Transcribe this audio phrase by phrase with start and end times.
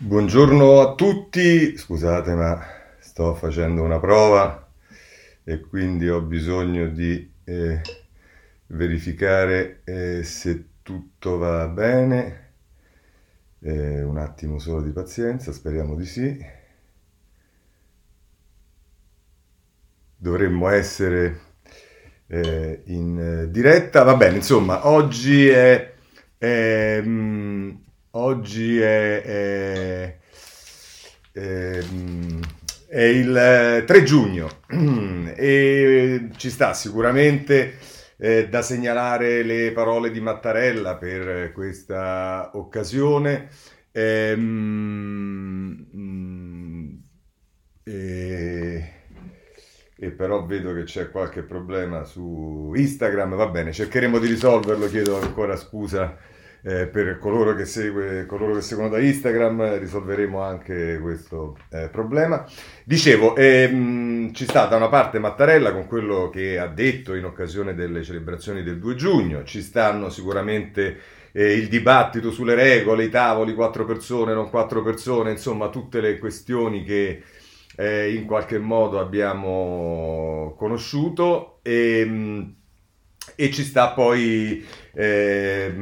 [0.00, 2.64] Buongiorno a tutti, scusate ma
[3.00, 4.68] sto facendo una prova
[5.42, 7.80] e quindi ho bisogno di eh,
[8.66, 12.52] verificare eh, se tutto va bene.
[13.60, 16.46] Eh, un attimo solo di pazienza, speriamo di sì.
[20.16, 21.40] Dovremmo essere
[22.28, 25.92] eh, in diretta, va bene, insomma, oggi è...
[26.38, 27.70] è mm,
[28.12, 30.18] Oggi è, è,
[31.32, 31.78] è,
[32.88, 34.48] è il 3 eh, giugno
[35.36, 37.76] e ci sta sicuramente
[38.16, 43.48] eh, da segnalare le parole di Mattarella per questa occasione.
[43.92, 45.86] Ehm,
[47.84, 48.92] e,
[49.96, 55.20] e però vedo che c'è qualche problema su Instagram, va bene, cercheremo di risolverlo, chiedo
[55.20, 61.56] ancora scusa eh, per coloro che, segue, coloro che, seguono da Instagram risolveremo anche questo
[61.70, 62.44] eh, problema.
[62.84, 67.74] Dicevo, ehm, ci sta da una parte Mattarella con quello che ha detto in occasione
[67.74, 70.98] delle celebrazioni del 2 giugno, ci stanno sicuramente
[71.32, 76.18] eh, il dibattito sulle regole, i tavoli, quattro persone, non quattro persone, insomma tutte le
[76.18, 77.22] questioni che
[77.76, 81.60] eh, in qualche modo abbiamo conosciuto.
[81.62, 82.56] E, ehm,
[83.40, 84.64] e ci sta poi
[84.98, 85.72] eh,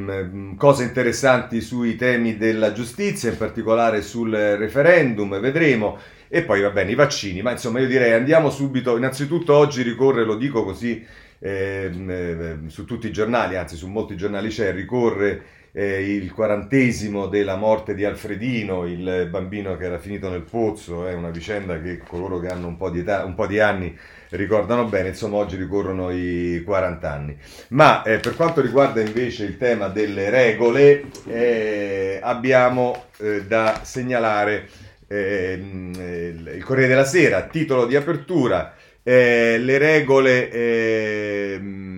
[0.58, 5.98] cose interessanti sui temi della giustizia, in particolare sul referendum, vedremo.
[6.28, 10.24] E poi va bene, i vaccini, ma insomma io direi andiamo subito, innanzitutto oggi ricorre,
[10.24, 11.02] lo dico così,
[11.38, 17.56] eh, su tutti i giornali, anzi su molti giornali c'è, ricorre eh, il quarantesimo della
[17.56, 22.38] morte di Alfredino, il bambino che era finito nel pozzo, è una vicenda che coloro
[22.38, 23.96] che hanno un po' di, età, un po di anni
[24.36, 27.36] ricordano bene, insomma oggi ricorrono i 40 anni.
[27.68, 34.68] Ma eh, per quanto riguarda invece il tema delle regole, eh, abbiamo eh, da segnalare
[35.08, 35.92] ehm,
[36.54, 41.96] il Corriere della Sera, titolo di apertura, eh, le regole ehm,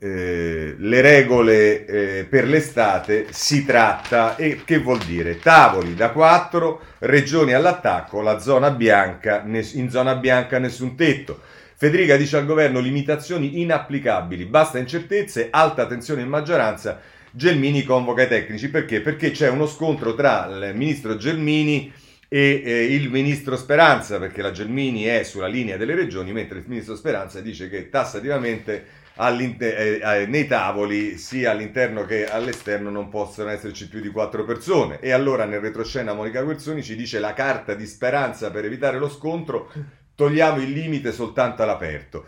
[0.00, 4.36] eh, le regole eh, per l'estate si tratta.
[4.36, 5.38] E che vuol dire?
[5.38, 11.40] Tavoli da 4 regioni all'attacco la zona bianca in zona bianca nessun tetto
[11.80, 17.00] Federica dice al governo limitazioni inapplicabili basta incertezze alta tensione in maggioranza
[17.30, 19.00] Gelmini convoca i tecnici perché?
[19.00, 21.92] Perché c'è uno scontro tra il ministro Gelmini
[22.26, 26.64] e eh, il ministro Speranza perché la Gelmini è sulla linea delle regioni mentre il
[26.66, 28.84] ministro Speranza dice che tassativamente
[29.16, 34.98] eh, eh, nei tavoli sia all'interno che all'esterno non possono esserci più di quattro persone
[34.98, 39.08] e allora nel retroscena Monica Guerzoni ci dice la carta di speranza per evitare lo
[39.08, 39.70] scontro
[40.18, 42.26] togliamo il limite soltanto all'aperto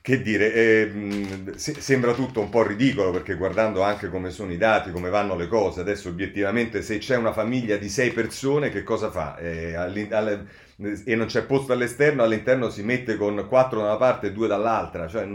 [0.00, 4.90] che dire, eh, sembra tutto un po' ridicolo perché guardando anche come sono i dati,
[4.90, 9.10] come vanno le cose, adesso obiettivamente se c'è una famiglia di sei persone che cosa
[9.10, 9.36] fa?
[9.36, 9.74] Eh,
[11.04, 14.46] e non c'è posto all'esterno, all'interno si mette con quattro da una parte e due
[14.48, 15.08] dall'altra.
[15.08, 15.28] Cioè,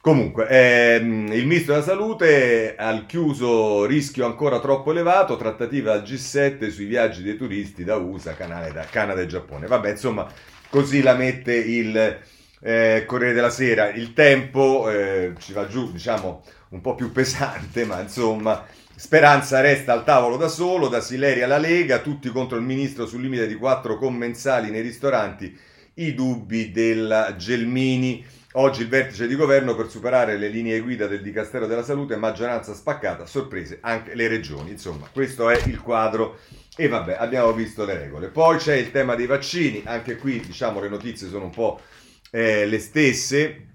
[0.00, 6.70] comunque, ehm, il ministro della salute al chiuso rischio ancora troppo elevato, trattative al G7
[6.70, 9.66] sui viaggi dei turisti da USA, Canada, Canada e Giappone.
[9.66, 10.26] Vabbè, insomma,
[10.74, 12.18] così la mette il
[12.58, 13.90] eh, Corriere della Sera.
[13.90, 19.92] Il tempo eh, ci va giù, diciamo, un po' più pesante, ma insomma Speranza resta
[19.92, 23.54] al tavolo da solo, da Sileri alla Lega, tutti contro il ministro sul limite di
[23.54, 25.56] quattro commensali nei ristoranti,
[25.94, 28.26] i dubbi della Gelmini.
[28.54, 32.74] Oggi il vertice di governo per superare le linee guida del Dicastero della Salute, maggioranza
[32.74, 34.70] spaccata, sorprese anche le regioni.
[34.70, 36.38] Insomma, questo è il quadro
[36.76, 38.28] e vabbè, abbiamo visto le regole.
[38.28, 41.80] Poi c'è il tema dei vaccini, anche qui diciamo le notizie sono un po'
[42.30, 43.66] eh, le stesse.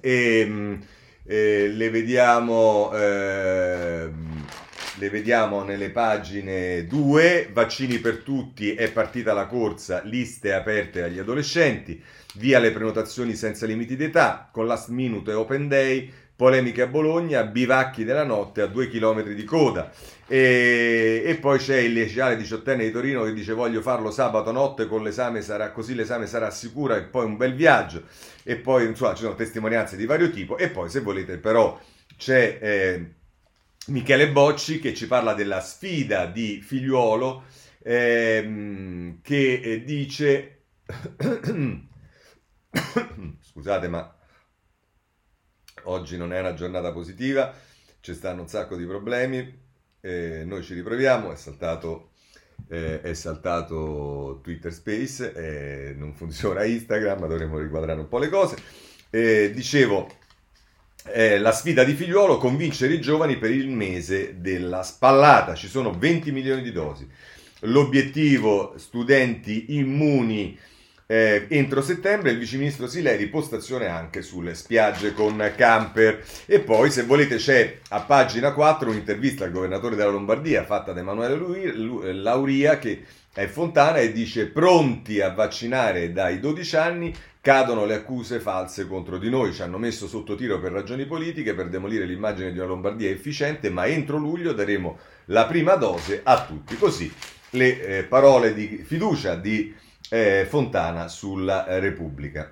[0.00, 0.80] E, ehm,
[1.24, 4.10] eh, le, vediamo, eh,
[4.96, 11.18] le vediamo nelle pagine 2, vaccini per tutti, è partita la corsa, liste aperte agli
[11.18, 12.02] adolescenti,
[12.36, 17.42] via le prenotazioni senza limiti d'età, con last minute e open day, polemiche a Bologna,
[17.42, 19.90] bivacchi della notte a due chilometri di coda.
[20.28, 24.86] E, e, poi c'è il liceale diciottenne di Torino che dice voglio farlo sabato notte
[24.86, 28.04] con l'esame sarà così l'esame sarà sicuro e poi un bel viaggio
[28.44, 31.80] e poi insomma ci sono testimonianze di vario tipo e poi se volete però
[32.16, 33.14] c'è eh,
[33.86, 37.44] Michele Bocci che ci parla della sfida di figliuolo
[37.82, 40.60] ehm, che eh, dice
[43.40, 44.17] scusate ma
[45.84, 47.54] oggi non è una giornata positiva,
[48.00, 49.66] ci stanno un sacco di problemi,
[50.00, 52.10] eh, noi ci riproviamo, è saltato,
[52.68, 58.56] eh, è saltato Twitter Space, eh, non funziona Instagram, dovremmo riquadrare un po' le cose.
[59.10, 60.06] dicevo,
[61.38, 66.30] la sfida di figliuolo, convincere i giovani per il mese della spallata, ci sono 20
[66.30, 67.08] milioni di dosi.
[67.62, 70.56] l'obiettivo studenti immuni
[71.10, 77.04] eh, entro settembre il viceministro Sileri postazione anche sulle spiagge con camper e poi se
[77.04, 83.04] volete c'è a pagina 4 un'intervista al governatore della Lombardia fatta da Emanuele Lauria che
[83.32, 89.16] è Fontana e dice pronti a vaccinare dai 12 anni cadono le accuse false contro
[89.16, 92.66] di noi, ci hanno messo sotto tiro per ragioni politiche per demolire l'immagine di una
[92.66, 96.76] Lombardia efficiente, ma entro luglio daremo la prima dose a tutti.
[96.76, 97.10] Così
[97.50, 99.74] le eh, parole di fiducia di
[100.10, 102.50] eh, Fontana sulla eh, Repubblica.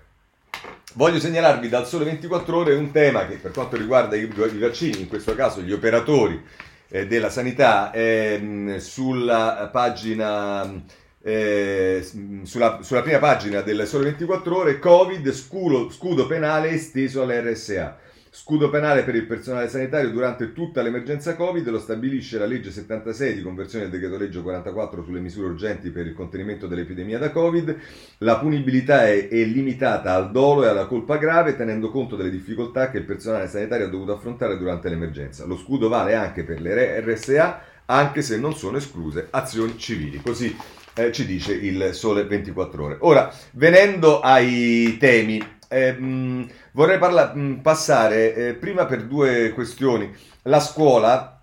[0.94, 5.00] Voglio segnalarvi dal Sole 24 Ore un tema che per quanto riguarda i, i vaccini,
[5.00, 6.42] in questo caso gli operatori
[6.88, 11.04] eh, della sanità, ehm, sulla pagina...
[11.22, 12.08] Eh,
[12.44, 17.98] sulla, sulla, prima pagina del Sole 24 Ore, Covid, scudo, scudo penale esteso all'RSA.
[18.38, 23.34] Scudo penale per il personale sanitario durante tutta l'emergenza Covid lo stabilisce la legge 76
[23.34, 27.74] di conversione del decreto legge 44 sulle misure urgenti per il contenimento dell'epidemia da Covid.
[28.18, 32.90] La punibilità è, è, limitata al dolo e alla colpa grave tenendo conto delle difficoltà
[32.90, 35.46] che il personale sanitario ha dovuto affrontare durante l'emergenza.
[35.46, 40.20] Lo scudo vale anche per le RSA anche se non sono escluse azioni civili.
[40.20, 40.54] Così
[40.92, 42.96] eh, ci dice il Sole 24 ore.
[43.00, 46.46] Ora, venendo ai temi, eh,
[46.76, 50.14] vorrei parla- mh, passare eh, prima per due questioni.
[50.42, 51.40] La scuola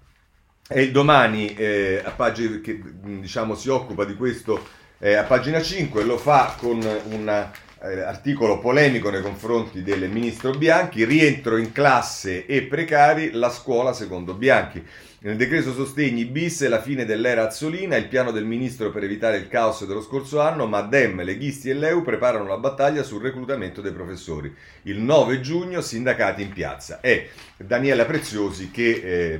[0.67, 4.63] è il domani, eh, a pagina, che diciamo, si occupa di questo
[4.99, 7.49] eh, a pagina 5, lo fa con un
[7.83, 13.91] eh, articolo polemico nei confronti del ministro Bianchi, rientro in classe e precari, la scuola
[13.93, 14.83] secondo Bianchi.
[15.19, 19.47] Nel decreto sostegni bis la fine dell'era Azzolina, il piano del ministro per evitare il
[19.47, 23.93] caos dello scorso anno, ma Dem, Leghisti e Leu preparano la battaglia sul reclutamento dei
[23.93, 24.53] professori.
[24.83, 26.99] Il 9 giugno sindacati in piazza.
[26.99, 29.39] È Daniela Preziosi che eh,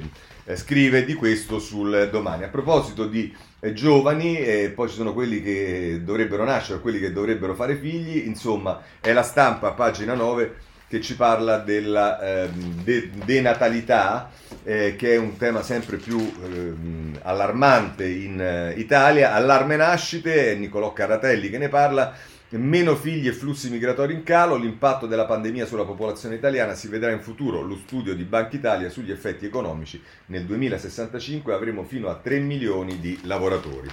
[0.55, 2.43] scrive di questo sul domani.
[2.43, 7.13] A proposito di eh, giovani, eh, poi ci sono quelli che dovrebbero nascere, quelli che
[7.13, 13.09] dovrebbero fare figli, insomma è la stampa, pagina 9 che ci parla della eh, de-
[13.25, 14.29] denatalità,
[14.63, 19.33] eh, che è un tema sempre più eh, allarmante in eh, Italia.
[19.33, 22.13] Allarme nascite, è Nicolò Caratelli che ne parla.
[22.55, 27.09] Meno figli e flussi migratori in calo, l'impatto della pandemia sulla popolazione italiana si vedrà
[27.11, 27.61] in futuro.
[27.61, 29.99] Lo studio di Banca Italia sugli effetti economici.
[30.27, 33.89] Nel 2065 avremo fino a 3 milioni di lavoratori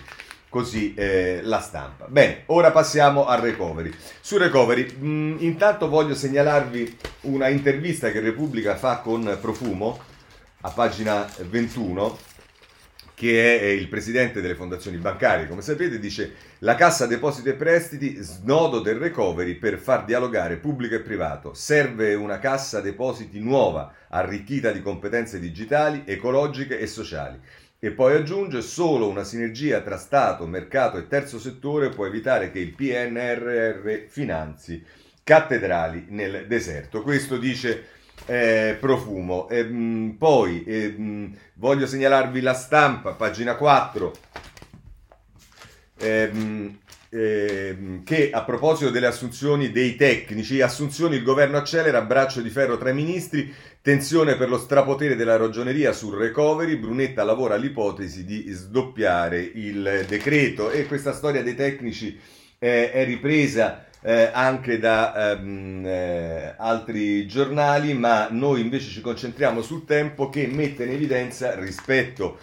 [0.51, 2.07] così eh, la stampa.
[2.09, 3.91] Bene, ora passiamo al recovery.
[4.21, 9.99] Su recovery, mh, mm, intanto voglio segnalarvi una intervista che Repubblica fa con Profumo,
[10.63, 12.19] a pagina 21,
[13.15, 18.17] che è il presidente delle fondazioni bancarie, come sapete, dice la Cassa Depositi e Prestiti,
[18.17, 21.55] snodo del recovery per far dialogare pubblico e privato.
[21.55, 27.41] Serve una Cassa Depositi nuova, arricchita di competenze digitali, ecologiche e sociali.
[27.79, 32.59] E poi aggiunge solo una sinergia tra Stato, mercato e terzo settore può evitare che
[32.59, 34.85] il PNRR finanzi
[35.25, 37.01] cattedrali nel deserto.
[37.01, 37.87] Questo dice
[38.27, 39.49] eh, Profumo.
[39.49, 44.13] E, mh, mm, poi eh, mh, mm, voglio segnalarvi la stampa, pagina 4.
[46.01, 46.79] Eh, mh,
[47.13, 52.79] eh, che a proposito delle assunzioni dei tecnici, assunzioni il governo accelera, braccio di ferro
[52.79, 53.53] tra i ministri,
[53.83, 60.71] tensione per lo strapotere della ragioneria sul recovery, Brunetta lavora all'ipotesi di sdoppiare il decreto
[60.71, 62.17] e questa storia dei tecnici
[62.59, 69.63] eh, è ripresa eh, anche da ehm, eh, altri giornali, ma noi invece ci concentriamo
[69.63, 72.39] sul tempo che mette in evidenza rispetto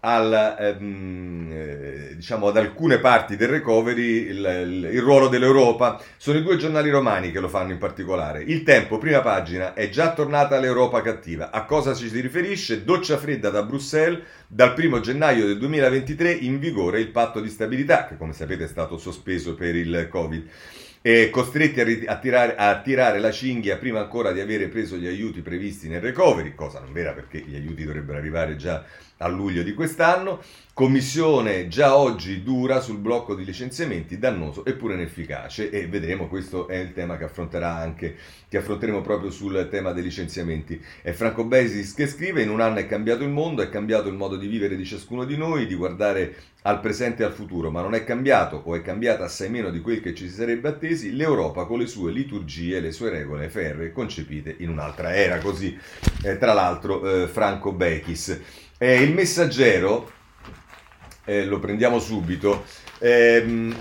[0.00, 6.00] al, ehm, eh, diciamo, ad alcune parti del recovery il, il, il, ruolo dell'Europa.
[6.16, 8.42] Sono i due giornali romani che lo fanno in particolare.
[8.42, 11.50] Il Tempo, prima pagina, è già tornata l'Europa cattiva.
[11.50, 12.84] A cosa ci si riferisce?
[12.84, 14.20] Doccia fredda da Bruxelles.
[14.46, 18.68] Dal 1 gennaio del 2023 in vigore il patto di stabilità, che come sapete è
[18.68, 20.48] stato sospeso per il Covid
[21.02, 24.96] eh, costretti a, rit- a, tirare, a, tirare, la cinghia prima ancora di avere preso
[24.96, 28.84] gli aiuti previsti nel recovery, cosa non vera perché gli aiuti dovrebbero arrivare già
[29.18, 30.40] a luglio di quest'anno.
[30.78, 36.76] Commissione già oggi dura sul blocco di licenziamenti, dannoso eppure inefficace e vedremo, questo è
[36.76, 38.14] il tema che affronterà anche,
[38.48, 40.80] che affronteremo proprio sul tema dei licenziamenti.
[41.02, 44.14] È Franco Besis che scrive, in un anno è cambiato il mondo, è cambiato il
[44.14, 47.82] modo di vivere di ciascuno di noi, di guardare al presente e al futuro, ma
[47.82, 51.16] non è cambiato o è cambiata assai meno di quel che ci si sarebbe attesi
[51.16, 55.76] l'Europa con le sue liturgie le sue regole ferre concepite in un'altra era, così
[56.22, 58.66] eh, tra l'altro eh, Franco Bechis.
[58.80, 60.08] Eh, il messaggero,
[61.24, 62.64] eh, lo prendiamo subito,
[62.98, 63.76] ehm,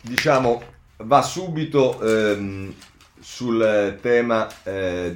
[0.00, 0.62] diciamo,
[0.96, 2.74] va subito ehm,
[3.20, 5.14] sul tema eh,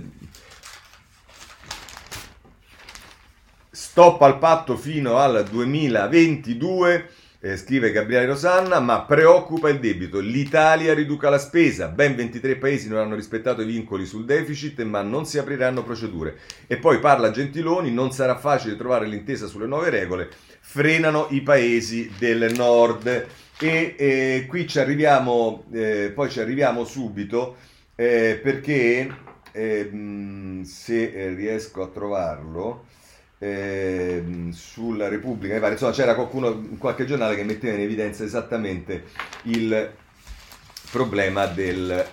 [3.70, 7.10] stop al patto fino al 2022
[7.44, 10.20] eh, scrive Gabriele Rosanna, ma preoccupa il debito.
[10.20, 15.02] L'Italia riduca la spesa, ben 23 paesi non hanno rispettato i vincoli sul deficit, ma
[15.02, 16.38] non si apriranno procedure.
[16.68, 20.30] E poi parla Gentiloni, non sarà facile trovare l'intesa sulle nuove regole,
[20.60, 23.26] frenano i paesi del nord.
[23.58, 27.56] E eh, qui ci arriviamo, eh, poi ci arriviamo subito
[27.96, 29.08] eh, perché
[29.50, 32.84] ehm, se eh, riesco a trovarlo
[33.42, 34.22] eh,
[34.52, 39.02] sulla Repubblica, mi pare, insomma c'era qualcuno in qualche giornale che metteva in evidenza esattamente
[39.44, 39.90] il
[40.92, 42.06] problema del,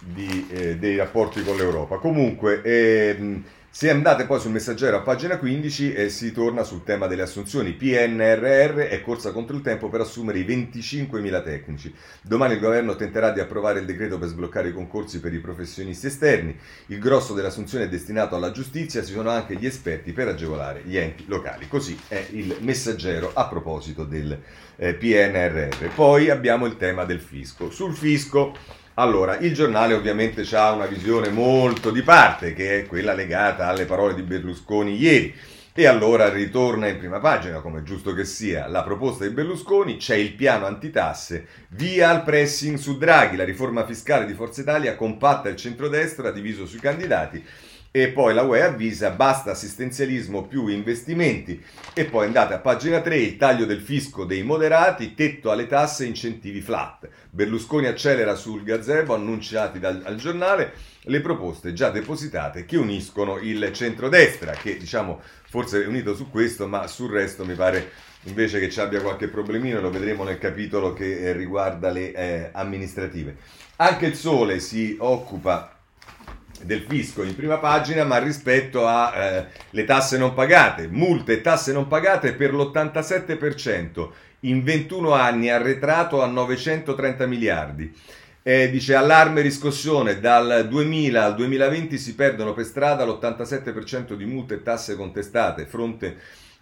[0.00, 1.98] di, eh, dei rapporti con l'Europa.
[1.98, 7.06] Comunque, ehm, se andate poi sul messaggero a pagina 15 eh, si torna sul tema
[7.06, 7.74] delle assunzioni.
[7.74, 11.94] PNRR è corsa contro il tempo per assumere i 25.000 tecnici.
[12.22, 16.06] Domani il governo tenterà di approvare il decreto per sbloccare i concorsi per i professionisti
[16.06, 16.58] esterni.
[16.86, 20.82] Il grosso delle assunzioni è destinato alla giustizia, ci sono anche gli esperti per agevolare
[20.84, 21.68] gli enti locali.
[21.68, 24.36] Così è il messaggero a proposito del
[24.76, 25.94] eh, PNRR.
[25.94, 27.70] Poi abbiamo il tema del fisco.
[27.70, 28.54] Sul fisco
[28.98, 33.84] allora, il giornale ovviamente ha una visione molto di parte, che è quella legata alle
[33.84, 35.32] parole di Berlusconi ieri.
[35.72, 39.98] E allora ritorna in prima pagina, come è giusto che sia, la proposta di Berlusconi,
[39.98, 44.96] c'è il piano antitasse, via al pressing su Draghi, la riforma fiscale di Forza Italia
[44.96, 47.44] compatta il centrodestra diviso sui candidati
[47.90, 51.62] e poi la UE avvisa basta assistenzialismo più investimenti
[51.94, 56.04] e poi andate a pagina 3 il taglio del fisco dei moderati, tetto alle tasse
[56.04, 57.08] incentivi flat.
[57.30, 63.70] Berlusconi accelera sul gazebo annunciati dal al giornale le proposte già depositate che uniscono il
[63.72, 67.90] centrodestra che diciamo forse è unito su questo ma sul resto mi pare
[68.24, 72.50] invece che ci abbia qualche problemino lo vedremo nel capitolo che eh, riguarda le eh,
[72.52, 73.36] amministrative.
[73.76, 75.77] Anche il Sole si occupa
[76.62, 81.72] del fisco in prima pagina, ma rispetto alle eh, tasse non pagate, multe e tasse
[81.72, 84.08] non pagate per l'87%,
[84.40, 87.94] in 21 anni arretrato a 930 miliardi.
[88.42, 94.54] Eh, dice allarme riscossione, dal 2000 al 2020 si perdono per strada l'87% di multe
[94.54, 96.16] e tasse contestate, fronte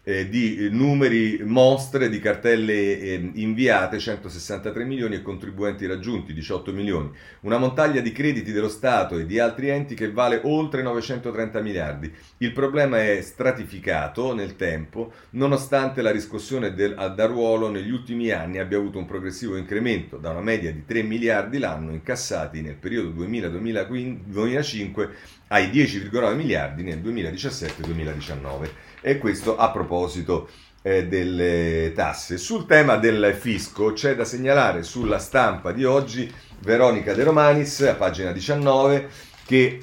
[0.09, 7.11] eh, di numeri mostre di cartelle eh, inviate 163 milioni e contribuenti raggiunti 18 milioni,
[7.41, 12.13] una montagna di crediti dello Stato e di altri enti che vale oltre 930 miliardi.
[12.37, 18.59] Il problema è stratificato nel tempo, nonostante la riscossione del, da ruolo negli ultimi anni
[18.59, 23.09] abbia avuto un progressivo incremento da una media di 3 miliardi l'anno incassati nel periodo
[23.25, 25.09] 2000-2005
[25.49, 30.49] ai 10,9 miliardi nel 2017-2019 e questo a proposito
[30.83, 32.39] eh, delle tasse.
[32.39, 37.95] Sul tema del fisco c'è da segnalare sulla stampa di oggi Veronica De Romanis, a
[37.95, 39.09] pagina 19,
[39.47, 39.79] che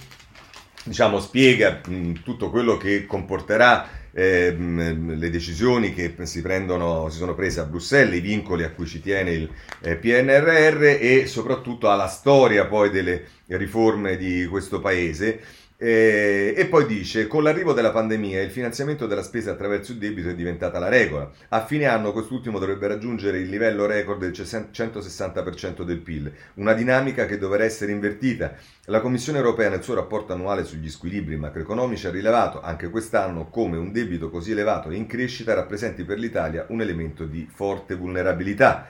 [0.84, 7.34] diciamo, spiega mh, tutto quello che comporterà eh, le decisioni che si, prendono, si sono
[7.34, 9.50] prese a Bruxelles, i vincoli a cui ci tiene il
[9.80, 15.40] eh, PNRR e soprattutto alla storia poi delle riforme di questo paese
[15.86, 20.30] eh, e poi dice, con l'arrivo della pandemia il finanziamento della spesa attraverso il debito
[20.30, 21.30] è diventata la regola.
[21.50, 27.26] A fine anno quest'ultimo dovrebbe raggiungere il livello record del 160% del PIL, una dinamica
[27.26, 28.56] che dovrà essere invertita.
[28.86, 33.76] La Commissione europea nel suo rapporto annuale sugli squilibri macroeconomici ha rilevato anche quest'anno come
[33.76, 38.88] un debito così elevato e in crescita rappresenti per l'Italia un elemento di forte vulnerabilità.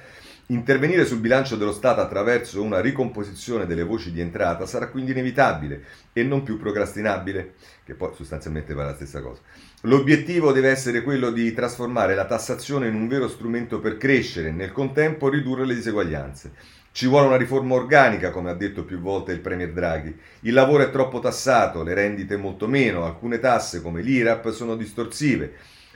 [0.48, 5.86] Intervenire sul bilancio dello Stato attraverso una ricomposizione delle voci di entrata sarà quindi inevitabile
[6.12, 7.54] e non più procrastinabile,
[7.86, 9.40] che poi sostanzialmente va la stessa cosa.
[9.84, 14.52] L'obiettivo deve essere quello di trasformare la tassazione in un vero strumento per crescere e
[14.52, 16.52] nel contempo ridurre le diseguaglianze.
[16.92, 20.14] Ci vuole una riforma organica, come ha detto più volte il Premier Draghi.
[20.42, 25.54] Il lavoro è troppo tassato, le rendite molto meno, alcune tasse come l'IRAP sono distorsive.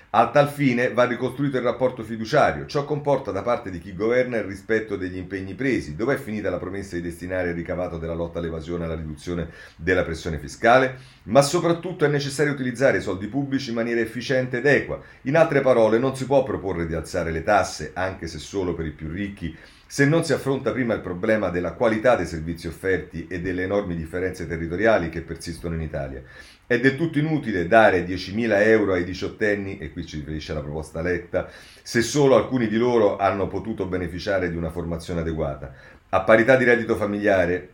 [0.10, 2.66] A tal fine va ricostruito il rapporto fiduciario.
[2.66, 5.98] Ciò comporta da parte di chi governa il rispetto degli impegni presi.
[5.98, 10.40] Dov'è finita la promessa di destinare il ricavato della lotta all'evasione alla riduzione della pressione
[10.40, 10.98] fiscale?
[11.24, 15.02] Ma soprattutto è necessario utilizzare i soldi pubblici in maniera efficiente ed equa.
[15.24, 18.86] In altre parole, non si può proporre di alzare le tasse, anche se solo per
[18.86, 19.54] i più ricchi,
[19.88, 23.96] se non si affronta prima il problema della qualità dei servizi offerti e delle enormi
[23.96, 26.22] differenze territoriali che persistono in Italia.
[26.67, 31.01] È del tutto inutile dare 10.000 euro ai diciottenni, e qui ci riferisce la proposta
[31.01, 31.50] Letta,
[31.82, 35.74] se solo alcuni di loro hanno potuto beneficiare di una formazione adeguata.
[36.10, 37.70] A parità di reddito familiare,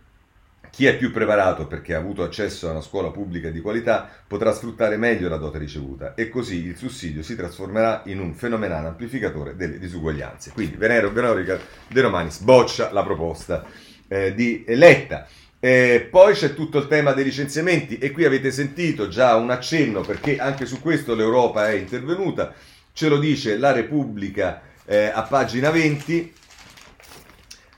[0.76, 4.52] chi è più preparato perché ha avuto accesso a una scuola pubblica di qualità potrà
[4.54, 9.56] sfruttare meglio la dote ricevuta e così il sussidio si trasformerà in un fenomenale amplificatore
[9.56, 10.50] delle disuguaglianze.
[10.50, 13.64] Quindi Venero Veronica De Romanis boccia la proposta
[14.08, 15.28] eh, di Letta.
[15.60, 20.02] Eh, poi c'è tutto il tema dei licenziamenti e qui avete sentito già un accenno
[20.02, 22.52] perché anche su questo l'Europa è intervenuta.
[22.94, 26.34] ce lo dice la Repubblica eh, a pagina 20,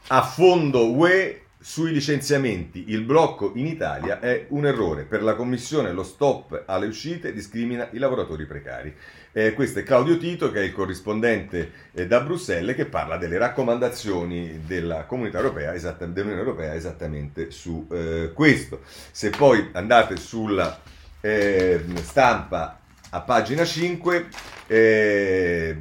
[0.07, 5.01] a fondo UE sui licenziamenti, il blocco in Italia è un errore.
[5.01, 8.93] Per la Commissione lo stop alle uscite discrimina i lavoratori precari.
[9.31, 13.39] Eh, questo è Claudio Tito, che è il corrispondente eh, da Bruxelles, che parla delle
[13.39, 18.81] raccomandazioni della Comunità Europea, esatta, dell'Unione Europea esattamente su eh, questo.
[19.09, 20.79] Se poi andate sulla
[21.19, 22.79] eh, stampa
[23.09, 24.27] a pagina 5,
[24.67, 25.75] eh,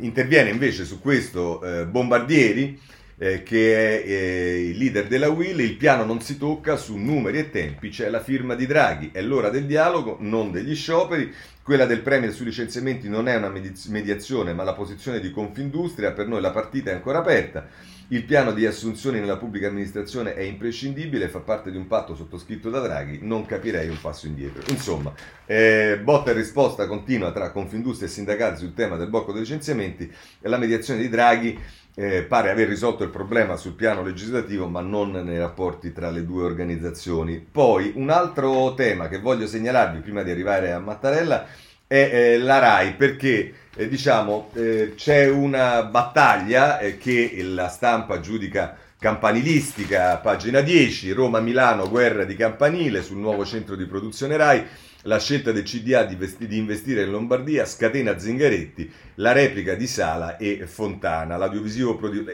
[0.00, 2.90] interviene invece su questo eh, Bombardieri
[3.22, 7.38] eh, che è eh, il leader della Will, il piano non si tocca su numeri
[7.38, 11.86] e tempi, c'è la firma di Draghi, è l'ora del dialogo, non degli scioperi, quella
[11.86, 16.40] del Premier sui licenziamenti non è una mediazione ma la posizione di Confindustria, per noi
[16.40, 17.68] la partita è ancora aperta.
[18.08, 22.68] Il piano di assunzioni nella pubblica amministrazione è imprescindibile, fa parte di un patto sottoscritto
[22.68, 24.62] da Draghi, non capirei un passo indietro.
[24.70, 25.14] Insomma,
[25.46, 30.12] eh, botta e risposta continua tra Confindustria e sindacati sul tema del blocco dei licenziamenti
[30.40, 31.58] e la mediazione di Draghi
[31.94, 36.24] eh, pare aver risolto il problema sul piano legislativo, ma non nei rapporti tra le
[36.24, 37.38] due organizzazioni.
[37.38, 41.46] Poi un altro tema che voglio segnalarvi prima di arrivare a Mattarella
[41.86, 48.20] è eh, la RAI, perché eh, diciamo eh, c'è una battaglia eh, che la stampa
[48.20, 54.64] giudica campanilistica, pagina 10, Roma-Milano, guerra di campanile sul nuovo centro di produzione RAI
[55.02, 59.86] la scelta del CDA di, vesti- di, investire in Lombardia scatena Zingaretti, la replica di
[59.86, 61.36] Sala e Fontana.
[61.36, 62.30] L'audiovisivo, produ-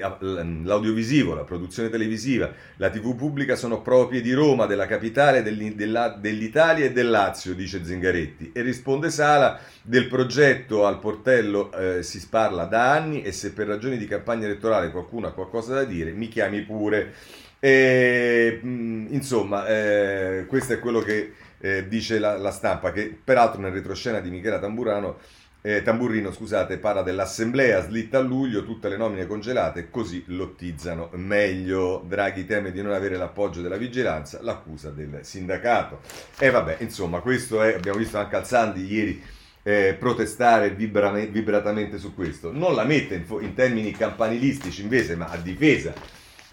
[0.64, 6.86] l'audiovisivo, la produzione televisiva, la TV pubblica sono proprie di Roma, della capitale della- dell'Italia
[6.86, 8.50] e del Lazio, dice Zingaretti.
[8.52, 13.66] E risponde Sala, del progetto al portello eh, si parla da anni e se per
[13.66, 17.14] ragioni di campagna elettorale qualcuno ha qualcosa da dire, mi chiami pure.
[17.60, 23.60] E, mh, insomma, eh, questo è quello che eh, dice la, la, stampa, che peraltro
[23.60, 25.18] nel retroscena di Michela Tamburano,
[25.60, 32.04] eh, Tamburrino scusate, parla dell'assemblea slitta a luglio, tutte le nomine congelate, così lottizzano meglio.
[32.06, 36.00] Draghi teme di non avere l'appoggio della vigilanza, l'accusa del sindacato.
[36.38, 39.22] E vabbè, insomma, questo è, abbiamo visto anche Alzandi ieri
[39.64, 42.52] eh, protestare vibratamente su questo.
[42.52, 45.92] Non la mette in, in termini campanilistici invece, ma a difesa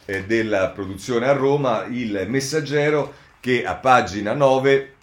[0.06, 4.95] eh, della produzione a Roma, il messaggero che a pagina 9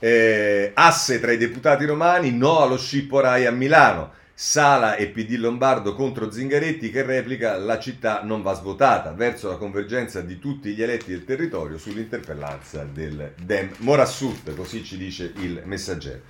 [0.00, 4.18] eh, asse tra i deputati romani, no allo scippo Rai a Milano.
[4.42, 9.56] Sala e PD Lombardo contro Zingaretti che replica la città non va svotata verso la
[9.56, 15.60] convergenza di tutti gli eletti del territorio sull'interpellanza del Dem Morassut, così ci dice il
[15.66, 16.20] messaggero.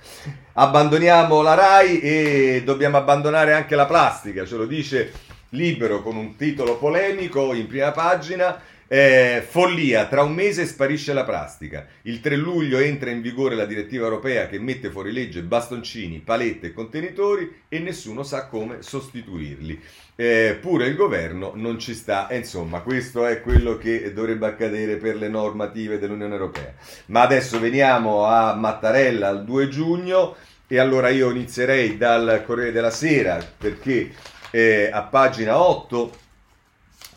[0.51, 5.13] Abbandoniamo la RAI e dobbiamo abbandonare anche la plastica, ce lo dice
[5.51, 8.59] Libero con un titolo polemico in prima pagina
[8.93, 11.87] eh, follia, tra un mese sparisce la plastica.
[12.01, 16.67] Il 3 luglio entra in vigore la direttiva europea che mette fuori legge bastoncini, palette
[16.67, 19.81] e contenitori e nessuno sa come sostituirli.
[20.17, 24.97] Eh, pure il governo non ci sta, e insomma questo è quello che dovrebbe accadere
[24.97, 26.73] per le normative dell'Unione Europea.
[27.05, 30.35] Ma adesso veniamo a Mattarella al 2 giugno
[30.67, 34.11] e allora io inizierei dal Corriere della Sera perché
[34.51, 36.20] eh, a pagina 8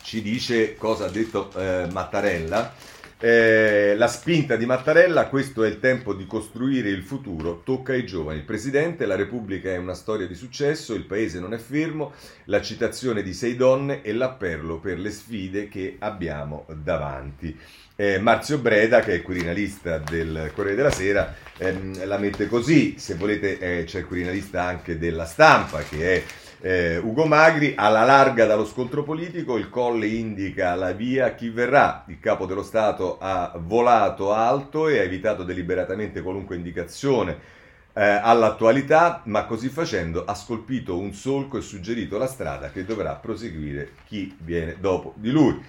[0.05, 2.73] ci dice cosa ha detto eh, Mattarella.
[3.17, 8.05] Eh, la spinta di Mattarella, questo è il tempo di costruire il futuro, tocca ai
[8.05, 8.37] giovani.
[8.37, 12.13] Il Presidente, la Repubblica è una storia di successo, il Paese non è fermo,
[12.45, 17.57] la citazione di sei donne e l'appello per le sfide che abbiamo davanti.
[17.95, 22.99] Eh, Marzio Breda, che è il quirinalista del Corriere della Sera, ehm, la mette così,
[22.99, 26.23] se volete eh, c'è il quirinalista anche della stampa, che è
[26.65, 31.49] eh, Ugo Magri, alla larga dallo scontro politico, il Colle indica la via a chi
[31.49, 32.03] verrà.
[32.07, 37.37] Il capo dello Stato ha volato alto e ha evitato deliberatamente qualunque indicazione
[37.93, 43.13] eh, all'attualità, ma così facendo ha scolpito un solco e suggerito la strada che dovrà
[43.13, 45.61] proseguire chi viene dopo di lui.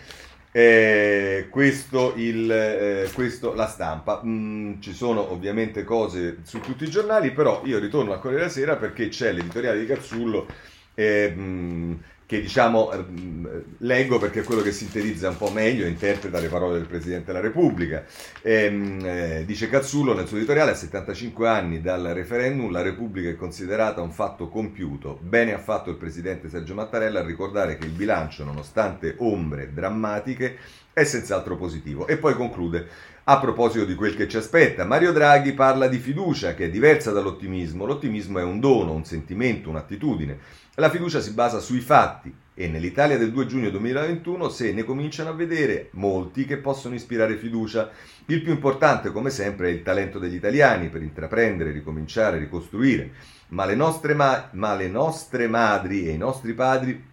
[0.51, 4.23] Eh, questo, il, eh, questo, la stampa.
[4.25, 8.55] Mm, ci sono ovviamente cose su tutti i giornali, però io ritorno a Corriere della
[8.55, 10.47] Sera perché c'è l'editoriale di Cazzullo
[10.97, 12.91] eh, che diciamo
[13.79, 17.27] leggo perché è quello che sintetizza un po' meglio e interpreta le parole del Presidente
[17.27, 18.05] della Repubblica.
[18.43, 23.37] Ehm, eh, dice Cazzullo nel suo editoriale, a 75 anni dal referendum la Repubblica è
[23.37, 25.21] considerata un fatto compiuto.
[25.23, 30.57] Bene ha fatto il Presidente Sergio Mattarella a ricordare che il bilancio, nonostante ombre drammatiche,
[30.93, 32.09] è senz'altro positivo.
[32.09, 32.89] E poi conclude,
[33.29, 37.11] a proposito di quel che ci aspetta, Mario Draghi parla di fiducia che è diversa
[37.11, 37.85] dall'ottimismo.
[37.85, 40.39] L'ottimismo è un dono, un sentimento, un'attitudine.
[40.77, 45.31] La fiducia si basa sui fatti e nell'Italia del 2 giugno 2021 se ne cominciano
[45.31, 47.91] a vedere molti che possono ispirare fiducia.
[48.27, 53.11] Il più importante, come sempre, è il talento degli italiani per intraprendere, ricominciare, ricostruire.
[53.49, 57.05] Ma le nostre, ma- ma le nostre madri e i nostri padri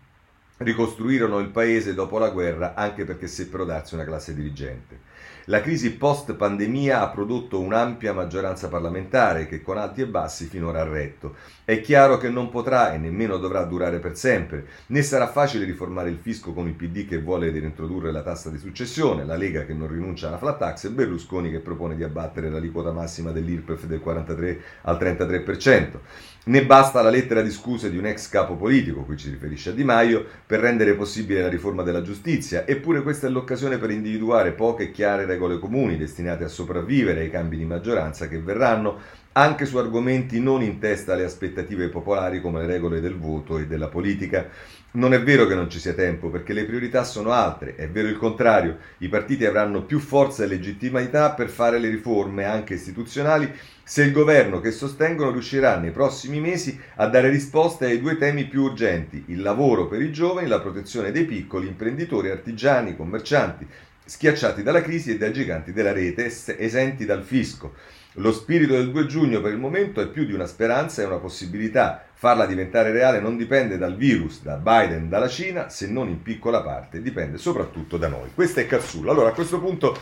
[0.58, 5.12] ricostruirono il paese dopo la guerra anche perché seppero darsi una classe dirigente.
[5.48, 10.86] La crisi post-pandemia ha prodotto un'ampia maggioranza parlamentare che con alti e bassi finora ha
[10.86, 11.36] retto.
[11.66, 16.10] È chiaro che non potrà e nemmeno dovrà durare per sempre, né sarà facile riformare
[16.10, 19.74] il fisco con il PD che vuole reintrodurre la tassa di successione, la Lega che
[19.74, 24.00] non rinuncia alla flat tax e Berlusconi che propone di abbattere l'aliquota massima dell'IRPEF del
[24.00, 26.00] 43 al 33%.
[26.46, 29.72] Ne basta la lettera di scuse di un ex capo politico, qui ci riferisce a
[29.72, 34.52] Di Maio, per rendere possibile la riforma della giustizia, eppure questa è l'occasione per individuare
[34.52, 39.00] poche chiare regole comuni destinate a sopravvivere ai cambi di maggioranza che verranno,
[39.32, 43.66] anche su argomenti non in testa alle aspettative popolari come le regole del voto e
[43.66, 44.50] della politica.
[44.92, 48.10] Non è vero che non ci sia tempo, perché le priorità sono altre, è vero
[48.10, 53.50] il contrario, i partiti avranno più forza e legittimità per fare le riforme, anche istituzionali,
[53.86, 58.46] se il governo che sostengono riuscirà nei prossimi mesi a dare risposte ai due temi
[58.46, 63.68] più urgenti, il lavoro per i giovani, la protezione dei piccoli imprenditori, artigiani, commercianti,
[64.06, 67.74] schiacciati dalla crisi e dai giganti della rete, esenti dal fisco.
[68.18, 71.18] Lo spirito del 2 giugno per il momento è più di una speranza e una
[71.18, 72.06] possibilità.
[72.14, 76.62] Farla diventare reale non dipende dal virus, da Biden, dalla Cina, se non in piccola
[76.62, 78.30] parte, dipende soprattutto da noi.
[78.34, 79.10] Questo è Cazzullo.
[79.10, 80.00] Allora, a questo punto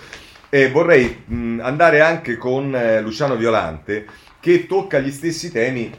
[0.53, 4.05] eh, vorrei mh, andare anche con eh, Luciano Violante,
[4.41, 5.89] che tocca gli stessi temi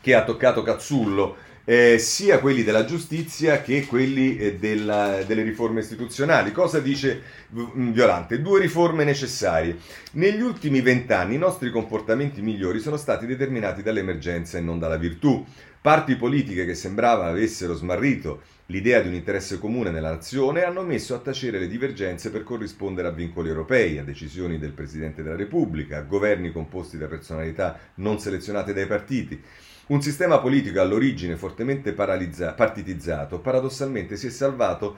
[0.00, 1.36] che ha toccato Cazzullo
[1.68, 6.52] eh, sia quelli della giustizia che quelli eh, della, delle riforme istituzionali.
[6.52, 8.40] Cosa dice mm, Violante?
[8.40, 9.76] Due riforme necessarie.
[10.12, 15.44] Negli ultimi vent'anni i nostri comportamenti migliori sono stati determinati dall'emergenza e non dalla virtù.
[15.80, 21.14] Parti politiche che sembrava avessero smarrito l'idea di un interesse comune nella nazione hanno messo
[21.14, 25.98] a tacere le divergenze per corrispondere a vincoli europei, a decisioni del Presidente della Repubblica,
[25.98, 29.40] a governi composti da personalità non selezionate dai partiti.
[29.88, 34.96] Un sistema politico all'origine fortemente partitizzato paradossalmente si è salvato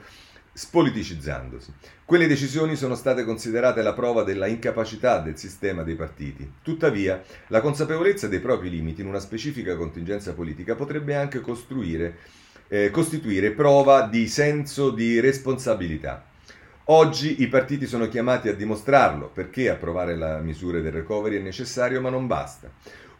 [0.51, 1.71] spoliticizzandosi.
[2.03, 6.53] Quelle decisioni sono state considerate la prova della incapacità del sistema dei partiti.
[6.63, 11.39] Tuttavia, la consapevolezza dei propri limiti in una specifica contingenza politica potrebbe anche
[12.67, 16.25] eh, costituire prova di senso di responsabilità.
[16.85, 22.01] Oggi i partiti sono chiamati a dimostrarlo, perché approvare le misure del recovery è necessario
[22.01, 22.71] ma non basta.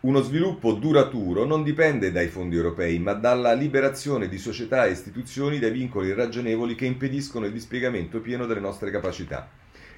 [0.01, 5.59] Uno sviluppo duraturo non dipende dai fondi europei, ma dalla liberazione di società e istituzioni
[5.59, 9.49] dai vincoli irragionevoli che impediscono il dispiegamento pieno delle nostre capacità.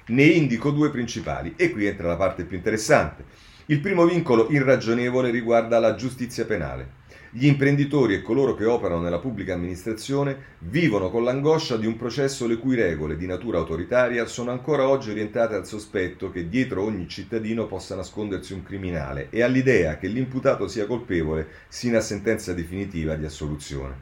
[0.06, 3.24] Ne indico due principali e qui entra la parte più interessante.
[3.66, 7.01] Il primo vincolo irragionevole riguarda la giustizia penale.
[7.34, 12.46] Gli imprenditori e coloro che operano nella pubblica amministrazione vivono con l'angoscia di un processo
[12.46, 17.08] le cui regole di natura autoritaria sono ancora oggi orientate al sospetto che dietro ogni
[17.08, 23.14] cittadino possa nascondersi un criminale e all'idea che l'imputato sia colpevole sino a sentenza definitiva
[23.14, 23.94] di assoluzione.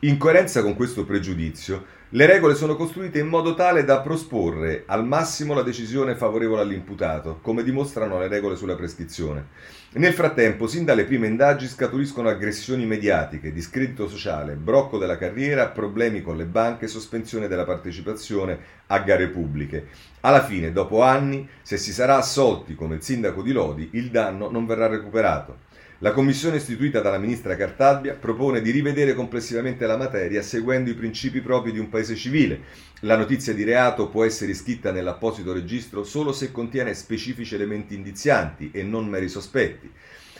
[0.00, 5.04] In coerenza con questo pregiudizio, le regole sono costruite in modo tale da prosporre al
[5.04, 9.46] massimo la decisione favorevole all'imputato, come dimostrano le regole sulla prescrizione.
[9.94, 16.22] Nel frattempo, sin dalle prime indagini scaturiscono aggressioni mediatiche, discredito sociale, brocco della carriera, problemi
[16.22, 19.88] con le banche, sospensione della partecipazione a gare pubbliche.
[20.20, 24.48] Alla fine, dopo anni, se si sarà assolti come il sindaco di Lodi, il danno
[24.48, 25.63] non verrà recuperato.
[26.04, 31.40] La commissione istituita dalla ministra Cartabia propone di rivedere complessivamente la materia seguendo i principi
[31.40, 32.60] propri di un paese civile.
[33.00, 38.70] La notizia di reato può essere iscritta nell'apposito registro solo se contiene specifici elementi indizianti
[38.70, 39.90] e non meri sospetti.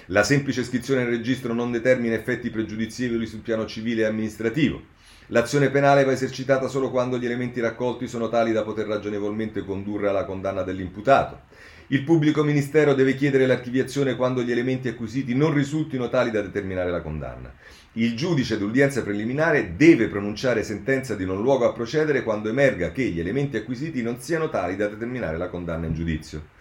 [0.08, 4.82] La semplice iscrizione nel registro non determina effetti pregiudizievoli sul piano civile e amministrativo.
[5.28, 10.10] L'azione penale va esercitata solo quando gli elementi raccolti sono tali da poter ragionevolmente condurre
[10.10, 11.40] alla condanna dell'imputato.
[11.88, 16.90] Il pubblico ministero deve chiedere l'archiviazione quando gli elementi acquisiti non risultino tali da determinare
[16.90, 17.52] la condanna.
[17.92, 23.02] Il giudice d'udienza preliminare deve pronunciare sentenza di non luogo a procedere quando emerga che
[23.02, 26.52] gli elementi acquisiti non siano tali da determinare la condanna in giudizio.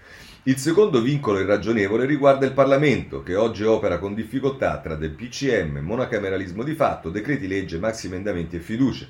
[0.43, 5.77] Il secondo vincolo irragionevole riguarda il Parlamento, che oggi opera con difficoltà tra del PCM,
[5.77, 9.07] monocameralismo di fatto, decreti legge, maxi emendamenti e fiducie.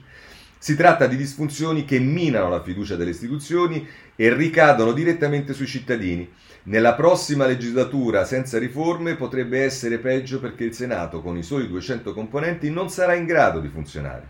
[0.64, 6.32] Si tratta di disfunzioni che minano la fiducia delle istituzioni e ricadono direttamente sui cittadini.
[6.64, 12.14] Nella prossima legislatura senza riforme potrebbe essere peggio perché il Senato, con i suoi 200
[12.14, 14.30] componenti, non sarà in grado di funzionare.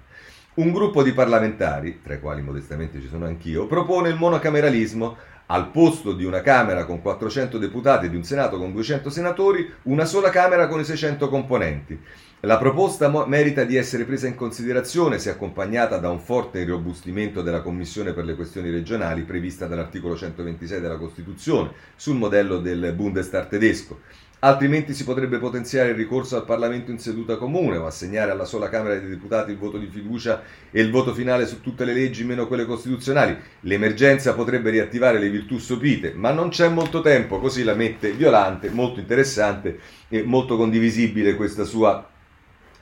[0.56, 5.16] Un gruppo di parlamentari, tra i quali modestamente ci sono anch'io, propone il monocameralismo
[5.46, 9.72] al posto di una Camera con 400 deputati e di un Senato con 200 senatori,
[9.84, 12.00] una sola Camera con i 600 componenti.
[12.46, 17.62] La proposta merita di essere presa in considerazione se accompagnata da un forte irrobustimento della
[17.62, 24.02] Commissione per le questioni regionali prevista dall'articolo 126 della Costituzione, sul modello del Bundestag tedesco.
[24.40, 28.68] Altrimenti si potrebbe potenziare il ricorso al Parlamento in seduta comune o assegnare alla sola
[28.68, 32.26] Camera dei Deputati il voto di fiducia e il voto finale su tutte le leggi
[32.26, 33.38] meno quelle costituzionali.
[33.62, 38.70] L'emergenza potrebbe riattivare le virtù sopite, ma non c'è molto tempo, così la mette Violante,
[38.70, 39.80] molto interessante
[40.10, 42.10] e molto condivisibile questa sua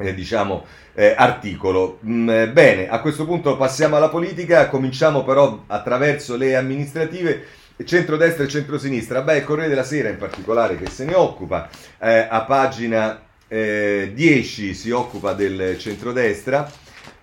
[0.01, 1.99] eh, diciamo, eh, articolo.
[2.05, 7.45] Mm, eh, bene, a questo punto passiamo alla politica, cominciamo però attraverso le amministrative.
[7.83, 11.67] Centrodestra e centrosinistra, beh, il Corriere della Sera in particolare che se ne occupa,
[11.99, 16.69] eh, a pagina 10 eh, si occupa del centrodestra,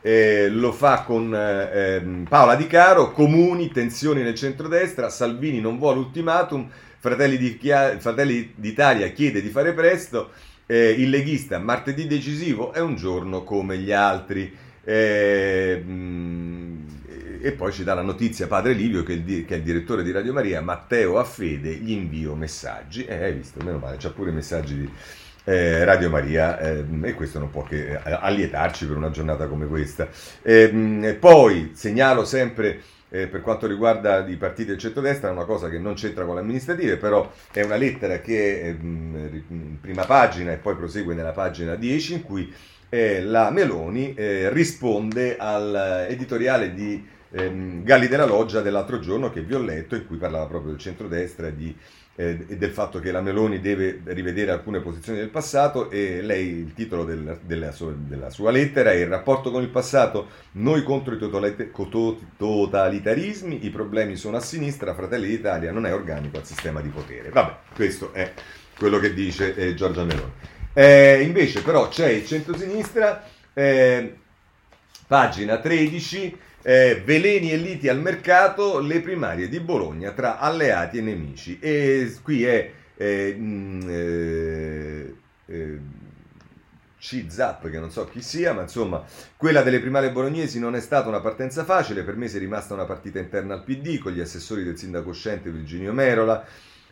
[0.01, 5.99] eh, lo fa con ehm, Paola Di Caro, comuni, tensioni nel centrodestra, Salvini non vuole
[6.01, 6.69] ultimatum,
[7.01, 7.59] Fratelli, di,
[7.99, 10.31] Fratelli d'Italia chiede di fare presto,
[10.71, 14.55] eh, il leghista, martedì decisivo è un giorno come gli altri.
[14.85, 15.85] Eh,
[17.41, 20.11] e poi ci dà la notizia padre Livio che, il, che, è il direttore di
[20.11, 23.05] Radio Maria, Matteo Affede, gli invio messaggi.
[23.05, 24.91] Eh, hai visto, meno male, c'ha pure messaggi di
[25.45, 29.67] eh, Radio Maria eh, e questo non può che eh, allietarci per una giornata come
[29.67, 30.09] questa.
[30.43, 35.69] Ehm, poi segnalo sempre eh, per quanto riguarda i partiti del centrodestra, è una cosa
[35.69, 40.05] che non c'entra con le amministrative, però è una lettera che è in mm, prima
[40.05, 42.53] pagina e poi prosegue nella pagina 10 in cui
[42.89, 49.55] eh, la Meloni eh, risponde all'editoriale di ehm, Galli della Loggia dell'altro giorno che vi
[49.55, 51.77] ho letto, in cui parlava proprio del centrodestra e di
[52.21, 56.75] eh, del fatto che la Meloni deve rivedere alcune posizioni del passato e lei, il
[56.75, 61.15] titolo del, della, sua, della, sua, lettera è il rapporto con il passato, noi contro
[61.15, 66.89] i totalitarismi, i problemi sono a sinistra, Fratelli d'Italia non è organico al sistema di
[66.89, 67.29] potere.
[67.29, 68.33] Vabbè, questo è
[68.77, 70.33] quello che dice eh, Giorgia Meloni.
[70.73, 73.23] Eh, invece però c'è il centrosinistra,
[73.55, 74.17] eh,
[75.07, 76.37] pagina 13,
[76.69, 81.59] eh, veleni e liti al mercato, le primarie di Bologna tra alleati e nemici.
[81.59, 85.15] E qui è eh, mh, mm, eh,
[85.47, 85.79] eh
[86.99, 89.03] C-Zap, che non so chi sia, ma insomma,
[89.37, 92.75] quella delle primarie bolognesi non è stata una partenza facile, per me si è rimasta
[92.75, 96.45] una partita interna al PD con gli assessori del sindaco uscente Virginio Merola,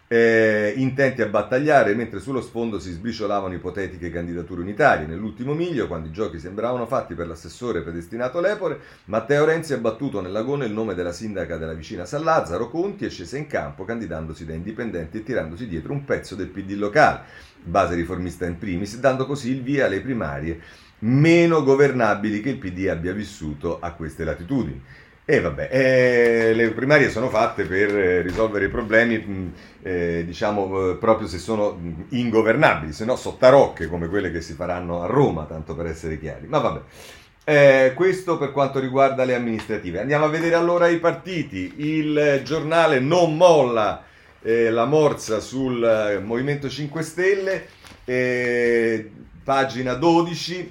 [0.08, 5.06] eh, intenti a battagliare, mentre sullo sfondo si sbriciolavano ipotetiche candidature unitarie.
[5.06, 10.20] Nell'ultimo miglio, quando i giochi sembravano fatti per l'assessore predestinato Lepore, Matteo Renzi ha battuto
[10.20, 14.44] nell'agone il nome della sindaca della vicina San Lazzaro, Conti, e scese in campo candidandosi
[14.44, 17.22] da indipendenti e tirandosi dietro un pezzo del PD locale,
[17.62, 22.88] base riformista in primis, dando così il via alle primarie meno governabili che il PD
[22.88, 24.82] abbia vissuto a queste latitudini.
[25.28, 30.90] E vabbè, eh, le primarie sono fatte per eh, risolvere i problemi, mh, eh, diciamo,
[30.92, 35.42] eh, proprio se sono ingovernabili, se no sottarocche come quelle che si faranno a Roma,
[35.46, 36.46] tanto per essere chiari.
[36.46, 36.80] Ma vabbè,
[37.42, 39.98] eh, questo per quanto riguarda le amministrative.
[39.98, 41.72] Andiamo a vedere allora i partiti.
[41.78, 44.04] Il giornale non molla
[44.42, 47.66] eh, la morsa sul Movimento 5 Stelle,
[49.42, 50.68] pagina 12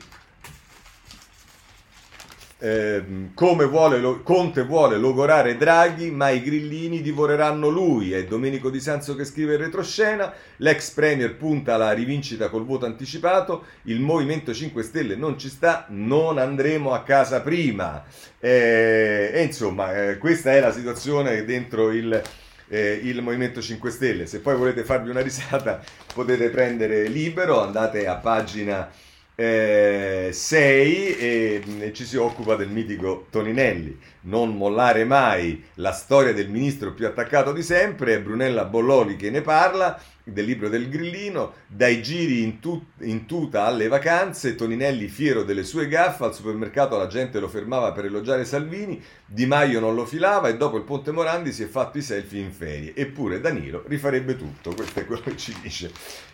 [2.57, 8.13] eh, come vuole, Conte vuole logorare Draghi, ma i grillini divoreranno lui.
[8.13, 10.31] È Domenico Di Sanzo che scrive in retroscena.
[10.57, 13.65] L'ex Premier punta alla rivincita col voto anticipato.
[13.83, 18.03] Il Movimento 5 Stelle non ci sta, non andremo a casa prima.
[18.39, 22.21] Eh, e insomma, eh, questa è la situazione dentro il,
[22.69, 24.25] eh, il Movimento 5 Stelle.
[24.27, 25.81] Se poi volete farvi una risata,
[26.13, 28.89] potete prendere libero, andate a pagina
[29.35, 33.99] 6 eh, e, e, ci si occupa del mitico Toninelli.
[34.21, 39.29] Non mollare mai la storia del ministro più attaccato di sempre, è Brunella Bolloli che
[39.29, 45.07] ne parla, del libro del grillino, dai giri in, tu, in tuta alle vacanze, Toninelli
[45.07, 49.79] fiero delle sue gaffe, al supermercato la gente lo fermava per elogiare Salvini, Di Maio
[49.79, 52.93] non lo filava e dopo il Ponte Morandi si è fatto i selfie in ferie.
[52.95, 55.91] Eppure Danilo rifarebbe tutto, questo è quello che ci dice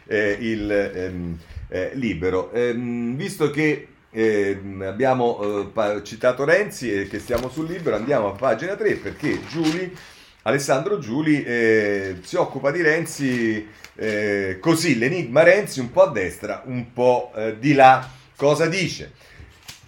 [0.07, 0.71] eh, il...
[0.71, 1.37] Ehm,
[1.71, 2.51] eh, libero.
[2.51, 8.35] Eh, visto che eh, abbiamo eh, citato Renzi e che stiamo sul libero, andiamo a
[8.35, 9.95] pagina 3 perché Giuli,
[10.43, 16.63] Alessandro Giuli eh, si occupa di Renzi eh, così, l'enigma Renzi un po' a destra,
[16.65, 18.09] un po' di là.
[18.35, 19.11] Cosa dice?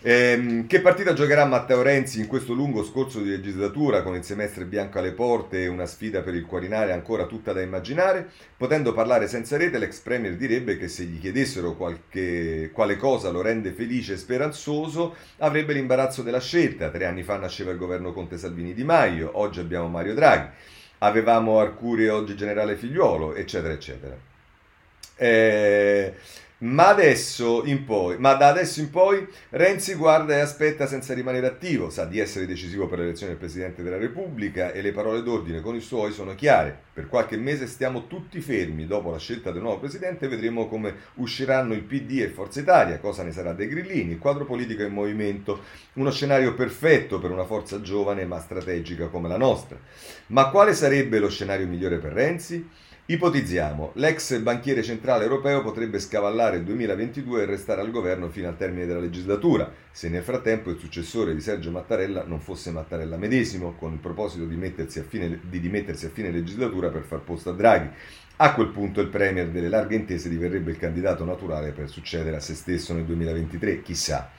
[0.06, 4.66] Ehm, che partita giocherà Matteo Renzi in questo lungo scorso di legislatura con il semestre
[4.66, 8.30] bianco alle porte e una sfida per il Quarinare ancora tutta da immaginare?
[8.58, 13.42] Potendo parlare senza rete, l'ex premier direbbe che se gli chiedessero qualche, quale cosa lo
[13.42, 16.90] rende felice e speranzoso, avrebbe l'imbarazzo della scelta.
[16.90, 20.50] Tre anni fa nasceva il governo Conte Salvini Di Maio, oggi abbiamo Mario Draghi.
[20.98, 24.18] avevamo Arcuri e oggi generale Figliuolo, eccetera, eccetera.
[25.16, 26.14] Eh,
[26.64, 31.46] ma adesso in poi, ma da adesso in poi Renzi guarda e aspetta senza rimanere
[31.48, 35.60] attivo, sa di essere decisivo per l'elezione del Presidente della Repubblica e le parole d'ordine
[35.60, 36.92] con i suoi sono chiare.
[36.94, 41.74] Per qualche mese stiamo tutti fermi, dopo la scelta del nuovo Presidente vedremo come usciranno
[41.74, 45.64] il PD e Forza Italia, cosa ne sarà dei grillini, il quadro politico in movimento,
[45.94, 49.78] uno scenario perfetto per una forza giovane ma strategica come la nostra.
[50.28, 52.70] Ma quale sarebbe lo scenario migliore per Renzi?
[53.06, 58.56] Ipotizziamo, l'ex banchiere centrale europeo potrebbe scavallare il 2022 e restare al governo fino al
[58.56, 63.74] termine della legislatura, se nel frattempo il successore di Sergio Mattarella non fosse Mattarella medesimo,
[63.74, 64.58] con il proposito di,
[65.06, 67.90] fine, di dimettersi a fine legislatura per far posto a Draghi.
[68.38, 72.40] A quel punto il Premier delle larghe intese diverrebbe il candidato naturale per succedere a
[72.40, 74.32] se stesso nel 2023, chissà.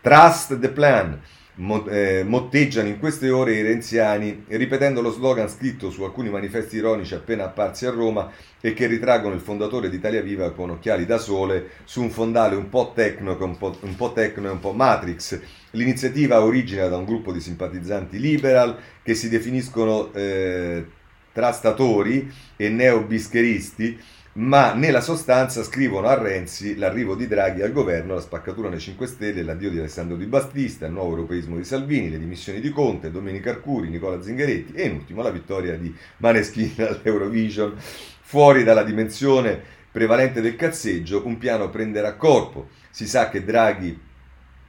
[0.00, 1.20] Trust the plan
[1.58, 7.44] motteggiano in queste ore i renziani, ripetendo lo slogan scritto su alcuni manifesti ironici appena
[7.44, 11.70] apparsi a Roma e che ritraggono il fondatore di Italia Viva con occhiali da sole
[11.84, 15.40] su un fondale un po' tecno, un po', un po tecno e un po' matrix.
[15.72, 20.86] L'iniziativa origina da un gruppo di simpatizzanti liberal che si definiscono eh,
[21.32, 23.98] trastatori e neobischeristi
[24.34, 29.06] ma nella sostanza scrivono a Renzi l'arrivo di Draghi al governo, la spaccatura nei 5
[29.06, 33.10] Stelle, l'addio di Alessandro Di Battista, il nuovo europeismo di Salvini, le dimissioni di Conte,
[33.10, 37.74] Domenica Arcuri, Nicola Zingaretti e in ultimo la vittoria di Maneskin all'Eurovision.
[38.20, 39.60] Fuori dalla dimensione
[39.90, 42.68] prevalente del cazzeggio, un piano prenderà corpo.
[42.90, 44.06] Si sa che Draghi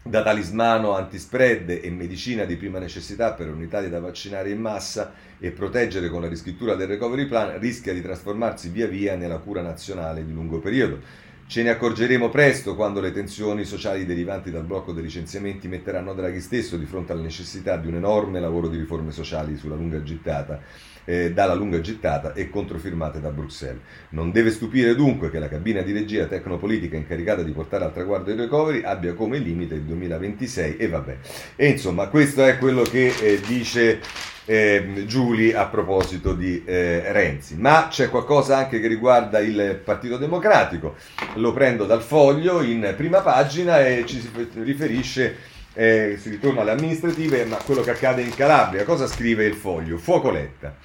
[0.09, 5.51] da talismano antispread e medicina di prima necessità per un'Italia da vaccinare in massa e
[5.51, 10.25] proteggere con la riscrittura del recovery plan rischia di trasformarsi via via nella cura nazionale
[10.25, 10.99] di lungo periodo.
[11.45, 16.41] Ce ne accorgeremo presto quando le tensioni sociali derivanti dal blocco dei licenziamenti metteranno Draghi
[16.41, 20.59] stesso di fronte alla necessità di un enorme lavoro di riforme sociali sulla lunga gittata
[21.09, 23.81] eh, dalla lunga gittata e controfirmate da Bruxelles.
[24.09, 28.29] Non deve stupire dunque che la cabina di regia tecnopolitica incaricata di portare al traguardo
[28.29, 31.17] il recovery abbia come limite il 2026 e vabbè.
[31.55, 33.99] E insomma, questo è quello che eh, dice
[34.45, 37.55] eh, Giuli a proposito di eh, Renzi.
[37.57, 40.95] Ma c'è qualcosa anche che riguarda il Partito Democratico.
[41.35, 44.29] Lo prendo dal foglio in prima pagina e ci si
[44.61, 48.83] riferisce eh, si ritorna alle amministrative, ma quello che accade in Calabria.
[48.83, 49.97] Cosa scrive il foglio?
[49.97, 50.75] Fuoco Letta.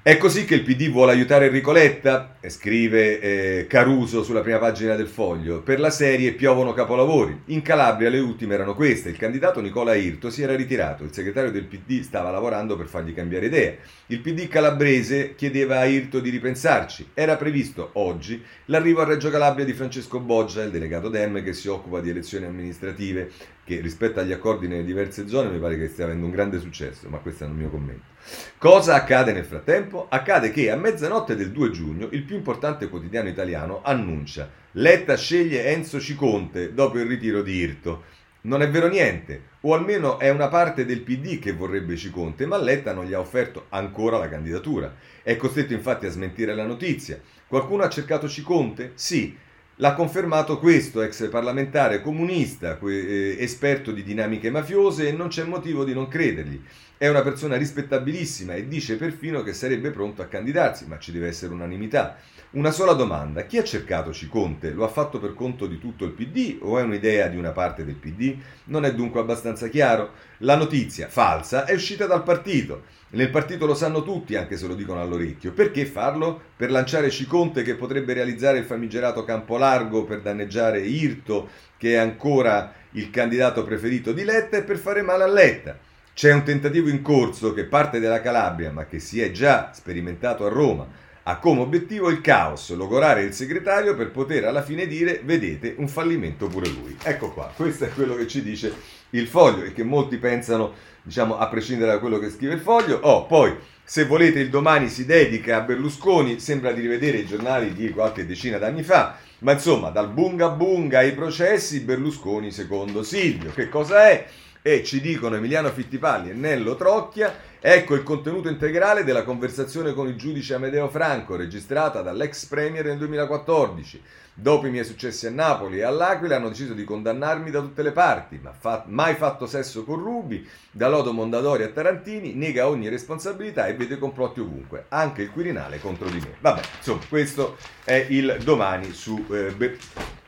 [0.00, 4.94] È così che il PD vuole aiutare Enrico Letta, scrive eh, Caruso sulla prima pagina
[4.94, 5.62] del foglio.
[5.62, 7.42] Per la serie piovono capolavori.
[7.46, 9.10] In Calabria le ultime erano queste.
[9.10, 13.14] Il candidato Nicola Irto si era ritirato, il segretario del PD stava lavorando per fargli
[13.14, 13.74] cambiare idea.
[14.06, 17.10] Il PD calabrese chiedeva a Irto di ripensarci.
[17.14, 21.68] Era previsto oggi l'arrivo a Reggio Calabria di Francesco Boggia, il delegato Dem che si
[21.68, 23.30] occupa di elezioni amministrative,
[23.64, 27.08] che rispetto agli accordi nelle diverse zone mi pare che stia avendo un grande successo,
[27.08, 28.14] ma questo è il mio commento.
[28.58, 30.06] Cosa accade nel frattempo?
[30.08, 35.66] Accade che a mezzanotte del 2 giugno il più importante quotidiano italiano annuncia Letta sceglie
[35.68, 38.04] Enzo Ciconte dopo il ritiro di Irto.
[38.42, 42.58] Non è vero niente, o almeno è una parte del PD che vorrebbe Ciconte, ma
[42.58, 44.94] Letta non gli ha offerto ancora la candidatura.
[45.22, 47.18] È costretto infatti a smentire la notizia.
[47.46, 48.92] Qualcuno ha cercato Ciconte?
[48.94, 49.34] Sì,
[49.80, 55.84] L'ha confermato questo ex parlamentare comunista, eh, esperto di dinamiche mafiose, e non c'è motivo
[55.84, 56.58] di non credergli.
[56.98, 61.26] È una persona rispettabilissima e dice perfino che sarebbe pronto a candidarsi, ma ci deve
[61.26, 62.16] essere unanimità.
[62.52, 64.70] Una sola domanda, chi ha cercato Ciconte?
[64.70, 67.84] Lo ha fatto per conto di tutto il PD o è un'idea di una parte
[67.84, 68.38] del PD?
[68.64, 70.12] Non è dunque abbastanza chiaro?
[70.38, 72.84] La notizia, falsa, è uscita dal partito.
[73.10, 75.52] Nel partito lo sanno tutti, anche se lo dicono all'orecchio.
[75.52, 76.40] Perché farlo?
[76.56, 81.96] Per lanciare Ciconte che potrebbe realizzare il famigerato campo largo per danneggiare Irto, che è
[81.96, 85.78] ancora il candidato preferito di Letta, e per fare male a Letta.
[86.16, 90.46] C'è un tentativo in corso che parte dalla Calabria, ma che si è già sperimentato
[90.46, 90.88] a Roma.
[91.24, 95.88] Ha come obiettivo il caos, logorare il segretario per poter alla fine dire vedete un
[95.88, 96.96] fallimento pure lui.
[97.02, 98.72] Ecco qua, questo è quello che ci dice
[99.10, 102.98] il foglio e che molti pensano, diciamo, a prescindere da quello che scrive il foglio.
[103.02, 103.54] Oh, poi,
[103.84, 108.24] se volete, il domani si dedica a Berlusconi, sembra di rivedere i giornali di qualche
[108.24, 113.52] decina d'anni fa, ma insomma, dal bunga bunga ai processi, Berlusconi secondo Silvio.
[113.52, 114.26] Che cosa è?
[114.66, 120.08] E ci dicono Emiliano Fittipaldi e Nello Trocchia, ecco il contenuto integrale della conversazione con
[120.08, 124.02] il giudice Amedeo Franco registrata dall'ex premier nel 2014.
[124.34, 127.92] Dopo i miei successi a Napoli e all'Aquila hanno deciso di condannarmi da tutte le
[127.92, 132.88] parti, ma fa- mai fatto sesso con Rubi, da Lodo Mondadori a Tarantini, nega ogni
[132.88, 136.34] responsabilità e vede complotti ovunque, anche il Quirinale contro di me.
[136.40, 139.78] Vabbè, insomma, questo è il domani su, eh, Be-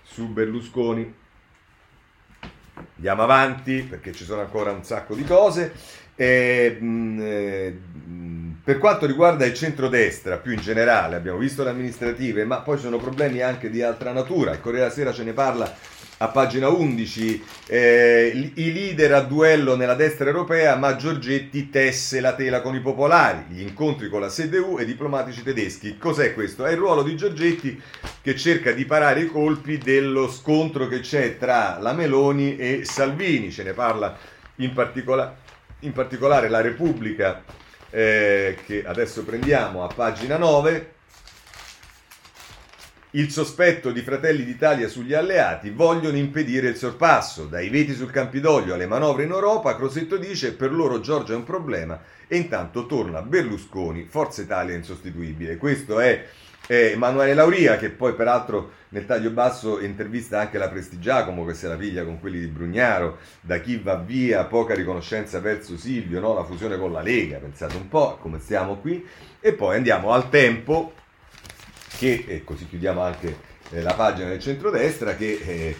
[0.05, 1.27] su Berlusconi.
[2.97, 5.73] Andiamo avanti perché ci sono ancora un sacco di cose.
[6.15, 7.79] E, mh, mm, eh,
[8.65, 12.83] Per quanto riguarda il centrodestra, più in generale, abbiamo visto le amministrative, ma poi ci
[12.83, 14.53] sono problemi anche di altra natura.
[14.53, 15.75] Il Corriere della Sera ce ne parla
[16.21, 22.35] a pagina 11, eh, i leader a duello nella destra europea, ma Giorgetti tesse la
[22.35, 25.97] tela con i popolari, gli incontri con la CDU e i diplomatici tedeschi.
[25.97, 26.65] Cos'è questo?
[26.65, 27.81] È il ruolo di Giorgetti
[28.21, 33.53] che cerca di parare i colpi dello scontro che c'è tra la Meloni e Salvini,
[33.53, 34.17] ce ne parla
[34.57, 35.37] in, particola-
[35.81, 37.45] in particolare la Repubblica
[37.91, 40.95] eh, che adesso prendiamo a pagina 9
[43.13, 47.45] il sospetto di Fratelli d'Italia sugli alleati vogliono impedire il sorpasso.
[47.47, 51.45] Dai veti sul Campidoglio alle manovre in Europa, Crosetto dice per loro Giorgia è un
[51.45, 55.57] problema e intanto torna Berlusconi, Forza Italia insostituibile.
[55.57, 56.27] Questo è
[56.67, 61.67] eh, Emanuele Lauria che poi peraltro nel taglio basso intervista anche la Prestigiacomo che se
[61.67, 66.35] la piglia con quelli di Brugnaro, da chi va via, poca riconoscenza verso Silvio, no?
[66.35, 69.03] la fusione con la Lega, pensate un po' come stiamo qui.
[69.41, 70.93] E poi andiamo al tempo
[71.99, 75.77] che, e così chiudiamo anche eh, la pagina del centrodestra, che eh,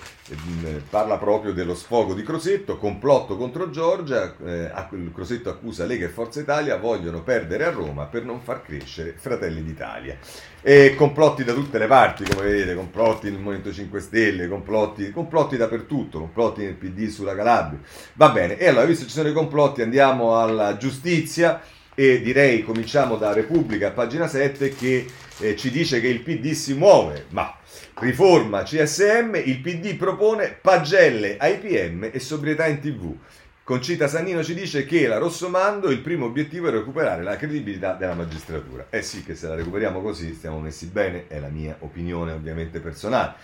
[0.91, 4.71] parla proprio dello sfogo di Crosetto, complotto contro Giorgia, eh,
[5.15, 9.63] Crosetto accusa Lega e Forza Italia, vogliono perdere a Roma per non far crescere Fratelli
[9.63, 10.19] d'Italia.
[10.61, 15.57] E complotti da tutte le parti, come vedete, complotti nel Movimento 5 Stelle, complotti, complotti
[15.57, 17.79] dappertutto, complotti nel PD sulla Calabria.
[18.15, 21.63] Va bene, e allora, visto che ci sono i complotti, andiamo alla giustizia
[22.01, 25.05] e direi cominciamo da Repubblica, pagina 7, che
[25.41, 27.53] eh, ci dice che il PD si muove, ma
[27.95, 33.17] riforma CSM, il PD propone pagelle ai PM e sobrietà in tv.
[33.65, 38.15] Concita Sannino ci dice che la Rossomando il primo obiettivo è recuperare la credibilità della
[38.15, 38.87] magistratura.
[38.91, 42.79] Eh sì, che se la recuperiamo così stiamo messi bene, è la mia opinione ovviamente
[42.79, 43.35] personale.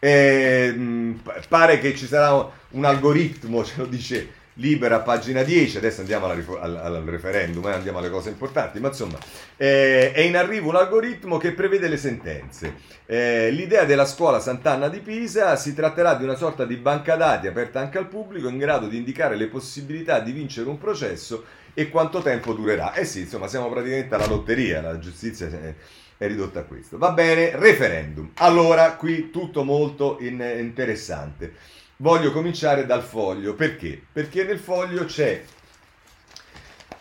[0.00, 6.00] E, mh, pare che ci sarà un algoritmo, ce lo dice Libera, pagina 10, adesso
[6.00, 9.18] andiamo al, al, al referendum, eh, andiamo alle cose importanti, ma insomma
[9.56, 12.74] eh, è in arrivo un algoritmo che prevede le sentenze.
[13.06, 17.46] Eh, l'idea della scuola Sant'Anna di Pisa si tratterà di una sorta di banca dati
[17.46, 21.88] aperta anche al pubblico in grado di indicare le possibilità di vincere un processo e
[21.88, 22.92] quanto tempo durerà.
[22.92, 25.74] Eh sì, insomma, siamo praticamente alla lotteria, la giustizia è,
[26.18, 26.98] è ridotta a questo.
[26.98, 28.32] Va bene, referendum.
[28.34, 33.54] Allora, qui tutto molto in, interessante voglio cominciare dal foglio.
[33.54, 34.00] Perché?
[34.12, 35.42] Perché nel foglio c'è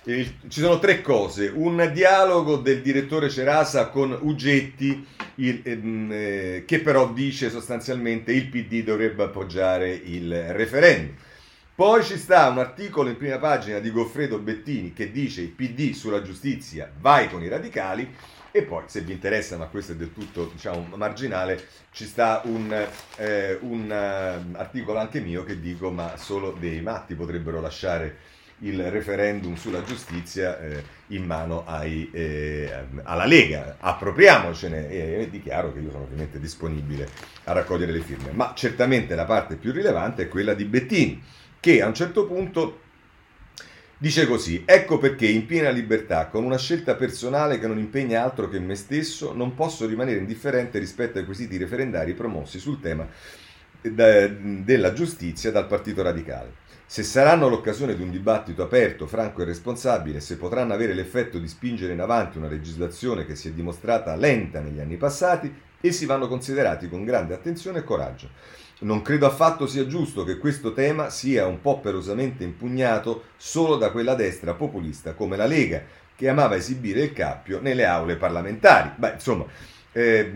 [0.01, 1.51] ci sono tre cose.
[1.53, 8.47] Un dialogo del direttore Cerasa con Ugetti, il, ehm, eh, che però dice sostanzialmente il
[8.47, 11.15] PD dovrebbe appoggiare il referendum.
[11.75, 15.93] Poi ci sta un articolo in prima pagina di Goffredo Bettini che dice il PD
[15.93, 18.13] sulla giustizia vai con i radicali
[18.51, 22.87] e poi, se vi interessa, ma questo è del tutto diciamo, marginale, ci sta un,
[23.17, 28.91] eh, un uh, articolo anche mio che dico ma solo dei matti potrebbero lasciare il
[28.91, 32.71] referendum sulla giustizia eh, in mano ai, eh,
[33.03, 33.77] alla Lega.
[33.79, 37.07] Appropriamocene e, e dichiaro che io sono ovviamente disponibile
[37.45, 38.31] a raccogliere le firme.
[38.31, 41.23] Ma certamente la parte più rilevante è quella di Bettini,
[41.59, 42.81] che a un certo punto
[44.01, 48.47] Dice così, ecco perché in piena libertà, con una scelta personale che non impegna altro
[48.47, 53.05] che me stesso, non posso rimanere indifferente rispetto ai quesiti referendari promossi sul tema
[53.81, 56.53] della giustizia dal Partito Radicale.
[56.85, 61.49] Se saranno l'occasione di un dibattito aperto, franco e responsabile, se potranno avere l'effetto di
[61.49, 66.29] spingere in avanti una legislazione che si è dimostrata lenta negli anni passati, essi vanno
[66.29, 68.29] considerati con grande attenzione e coraggio.
[68.82, 73.91] Non credo affatto sia giusto che questo tema sia un po' perosamente impugnato solo da
[73.91, 75.84] quella destra populista come la Lega,
[76.15, 78.91] che amava esibire il cappio nelle aule parlamentari.
[78.95, 79.45] Beh, insomma,
[79.91, 80.32] eh,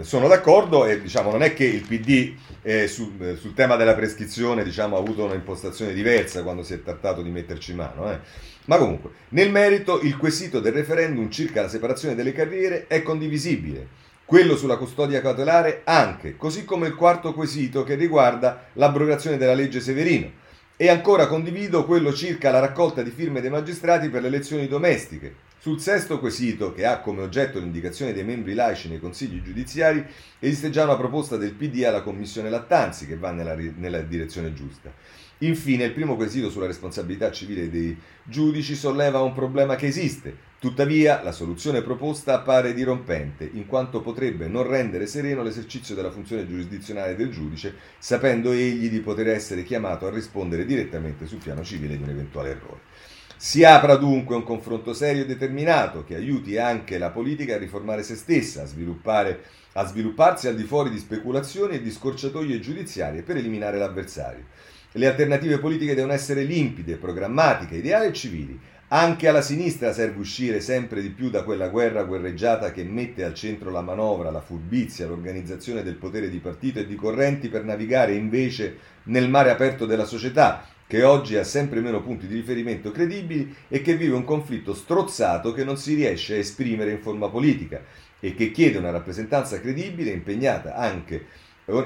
[0.00, 3.94] sono d'accordo e diciamo, non è che il PD eh, sul, eh, sul, tema della
[3.94, 8.10] prescrizione diciamo, ha avuto un'impostazione diversa quando si è trattato di metterci mano.
[8.10, 8.18] Eh.
[8.64, 14.02] Ma comunque, nel merito, il quesito del referendum circa la separazione delle carriere è condivisibile
[14.24, 19.80] quello sulla custodia cautelare anche, così come il quarto quesito che riguarda l'abrogazione della legge
[19.80, 20.42] Severino.
[20.76, 25.42] E ancora condivido quello circa la raccolta di firme dei magistrati per le elezioni domestiche.
[25.58, 30.04] Sul sesto quesito, che ha come oggetto l'indicazione dei membri laici nei consigli giudiziari,
[30.38, 34.92] esiste già una proposta del PD alla Commissione Lattanzi che va nella, nella direzione giusta.
[35.38, 41.22] Infine, il primo quesito sulla responsabilità civile dei giudici solleva un problema che esiste, Tuttavia,
[41.22, 47.16] la soluzione proposta appare dirompente, in quanto potrebbe non rendere sereno l'esercizio della funzione giurisdizionale
[47.16, 52.02] del giudice, sapendo egli di poter essere chiamato a rispondere direttamente sul piano civile di
[52.02, 52.80] un eventuale errore.
[53.36, 58.02] Si apra dunque un confronto serio e determinato che aiuti anche la politica a riformare
[58.02, 59.36] se stessa, a,
[59.72, 64.46] a svilupparsi al di fuori di speculazioni e di scorciatoie giudiziarie per eliminare l'avversario.
[64.92, 68.58] Le alternative politiche devono essere limpide, programmatiche, ideali e civili,
[68.94, 73.34] Anche alla sinistra serve uscire sempre di più da quella guerra guerreggiata che mette al
[73.34, 78.14] centro la manovra, la furbizia, l'organizzazione del potere di partito e di correnti per navigare
[78.14, 78.76] invece
[79.06, 83.82] nel mare aperto della società, che oggi ha sempre meno punti di riferimento credibili e
[83.82, 87.82] che vive un conflitto strozzato che non si riesce a esprimere in forma politica
[88.20, 91.26] e che chiede una rappresentanza credibile, impegnata anche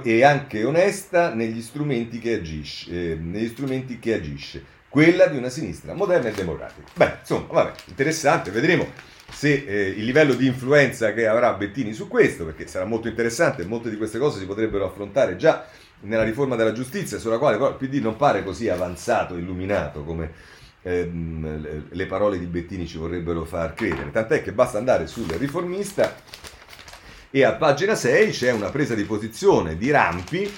[0.03, 5.49] e anche onesta negli strumenti che agisce, eh, negli strumenti che agisce, quella di una
[5.49, 6.89] sinistra moderna e democratica.
[6.95, 8.87] Beh, insomma, vabbè, interessante, vedremo
[9.31, 13.65] se eh, il livello di influenza che avrà Bettini su questo, perché sarà molto interessante,
[13.67, 15.67] molte di queste cose si potrebbero affrontare già
[16.01, 20.33] nella riforma della giustizia, sulla quale però il PD non pare così avanzato, illuminato come
[20.83, 24.11] ehm, le parole di Bettini ci vorrebbero far credere.
[24.11, 26.15] Tant'è che basta andare sul riformista
[27.31, 30.51] e a pagina 6 c'è una presa di posizione di Rampi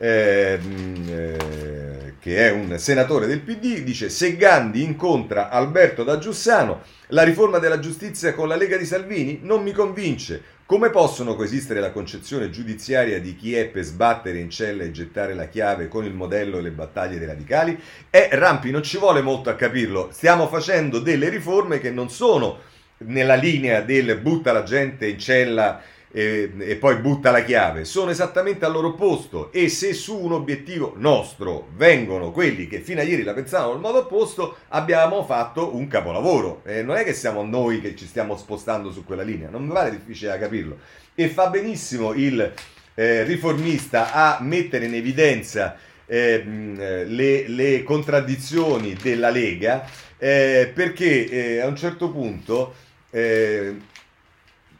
[0.00, 6.82] ehm, eh, che è un senatore del PD, dice se Gandhi incontra Alberto da Giussano,
[7.08, 10.58] la riforma della giustizia con la Lega di Salvini non mi convince.
[10.64, 15.34] Come possono coesistere la concezione giudiziaria di chi è per sbattere in cella e gettare
[15.34, 17.76] la chiave con il modello e le battaglie dei radicali?
[18.08, 22.58] Eh, Rampi non ci vuole molto a capirlo, stiamo facendo delle riforme che non sono
[22.98, 25.80] nella linea del butta la gente in cella
[26.12, 30.32] e, e, poi butta la chiave, sono esattamente al loro opposto e se su un
[30.32, 35.76] obiettivo nostro vengono quelli che fino a ieri la pensavano in modo opposto, abbiamo fatto
[35.76, 36.62] un capolavoro.
[36.64, 39.72] Eh, non è che siamo noi che ci stiamo spostando su quella linea, non mi
[39.72, 40.78] pare difficile da capirlo.
[41.14, 42.52] E fa benissimo il
[42.94, 49.88] eh, riformista a mettere in evidenza eh, le, le, contraddizioni della Lega
[50.18, 52.74] eh, perché eh, a un certo punto
[53.10, 53.76] eh,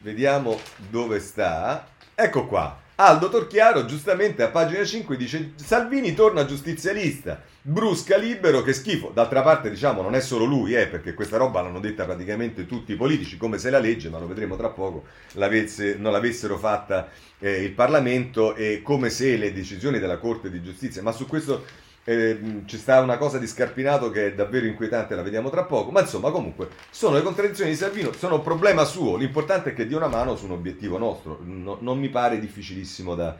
[0.02, 1.86] Vediamo dove sta.
[2.14, 2.88] Ecco qua.
[2.94, 9.10] Aldo Torchiaro giustamente a pagina 5 dice Salvini torna giustizialista, brusca libero, che schifo.
[9.12, 12.92] D'altra parte diciamo non è solo lui, eh, perché questa roba l'hanno detta praticamente tutti
[12.92, 17.08] i politici, come se la legge, ma lo vedremo tra poco, l'avesse, non l'avessero fatta
[17.38, 21.64] eh, il Parlamento e come se le decisioni della Corte di Giustizia, ma su questo
[22.04, 25.90] eh, ci sta una cosa di Scarpinato che è davvero inquietante, la vediamo tra poco,
[25.90, 29.86] ma insomma comunque sono le contraddizioni di Salvino, sono un problema suo, l'importante è che
[29.86, 33.36] dia una mano su un obiettivo nostro, no, non mi pare difficilissimo da,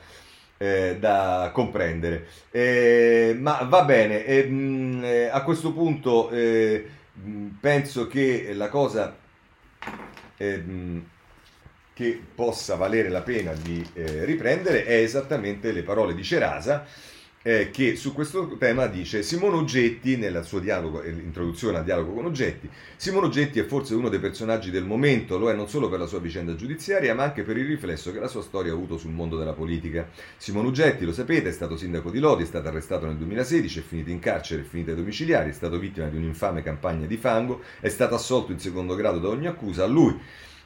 [0.58, 2.26] eh, da comprendere.
[2.50, 6.86] Eh, ma va bene, eh, a questo punto eh,
[7.60, 9.16] penso che la cosa
[12.00, 16.86] che possa valere la pena di eh, riprendere è esattamente le parole di Cerasa
[17.42, 22.26] eh, che su questo tema dice Simone Oggetti, nel suo dialogo, l'introduzione al dialogo con
[22.26, 25.98] Oggetti, Simone Oggetti è forse uno dei personaggi del momento, lo è non solo per
[25.98, 28.98] la sua vicenda giudiziaria, ma anche per il riflesso che la sua storia ha avuto
[28.98, 30.08] sul mondo della politica.
[30.36, 33.82] Simone Oggetti, lo sapete, è stato sindaco di Lodi, è stato arrestato nel 2016, è
[33.82, 37.62] finito in carcere, è finito ai domiciliari, è stato vittima di un'infame campagna di fango,
[37.80, 40.18] è stato assolto in secondo grado da ogni accusa, a lui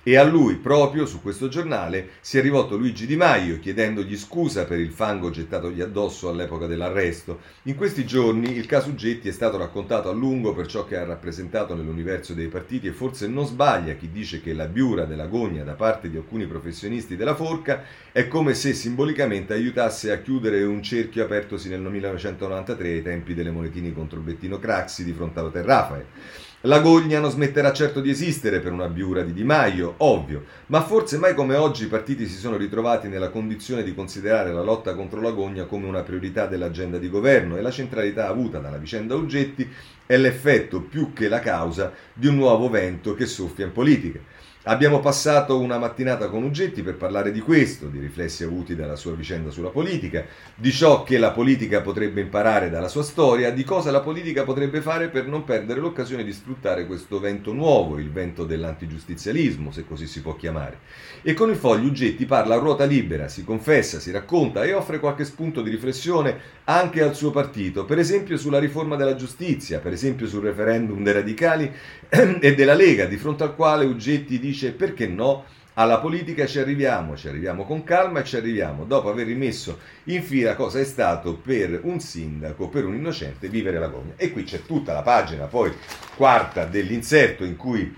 [0.07, 4.67] e a lui, proprio su questo giornale, si è rivolto Luigi Di Maio chiedendogli scusa
[4.67, 7.41] per il fango gettatogli addosso all'epoca dell'arresto.
[7.63, 11.05] In questi giorni il caso Getti è stato raccontato a lungo per ciò che ha
[11.05, 15.65] rappresentato nell'universo dei partiti e forse non sbaglia chi dice che la biura della gogna
[15.65, 17.83] da parte di alcuni professionisti della forca
[18.13, 23.51] è come se simbolicamente aiutasse a chiudere un cerchio apertosi nel 1993 ai tempi delle
[23.51, 26.44] monetine contro Bettino Craxi di fronte allo Terrafae.
[26.67, 30.81] La gogna non smetterà certo di esistere per una biura di Di Maio, ovvio, ma
[30.81, 34.95] forse mai come oggi i partiti si sono ritrovati nella condizione di considerare la lotta
[34.95, 39.15] contro la gogna come una priorità dell'agenda di governo e la centralità avuta dalla vicenda
[39.15, 39.71] Oggetti
[40.07, 44.21] è l'effetto più che la causa di un nuovo vento che soffia in politica.
[44.67, 49.13] Abbiamo passato una mattinata con Ugetti per parlare di questo, di riflessi avuti dalla sua
[49.13, 53.91] vicenda sulla politica, di ciò che la politica potrebbe imparare dalla sua storia, di cosa
[53.91, 58.47] la politica potrebbe fare per non perdere l'occasione di sfruttare questo vento nuovo, il vento
[58.47, 60.79] dell'antigiustizialismo, se così si può chiamare.
[61.21, 64.99] E con il foglio Ugetti parla a ruota libera, si confessa, si racconta e offre
[64.99, 69.93] qualche spunto di riflessione anche al suo partito, per esempio sulla riforma della giustizia, per
[69.93, 71.71] esempio sul referendum dei radicali
[72.09, 75.45] e della Lega, di fronte al quale Ugetti dice perché no?
[75.77, 80.23] Alla politica ci arriviamo, ci arriviamo con calma e ci arriviamo dopo aver rimesso in
[80.23, 84.13] fila cosa è stato per un sindaco, per un innocente vivere la gogna.
[84.15, 85.73] E qui c'è tutta la pagina, poi
[86.15, 87.93] quarta dell'inserto in cui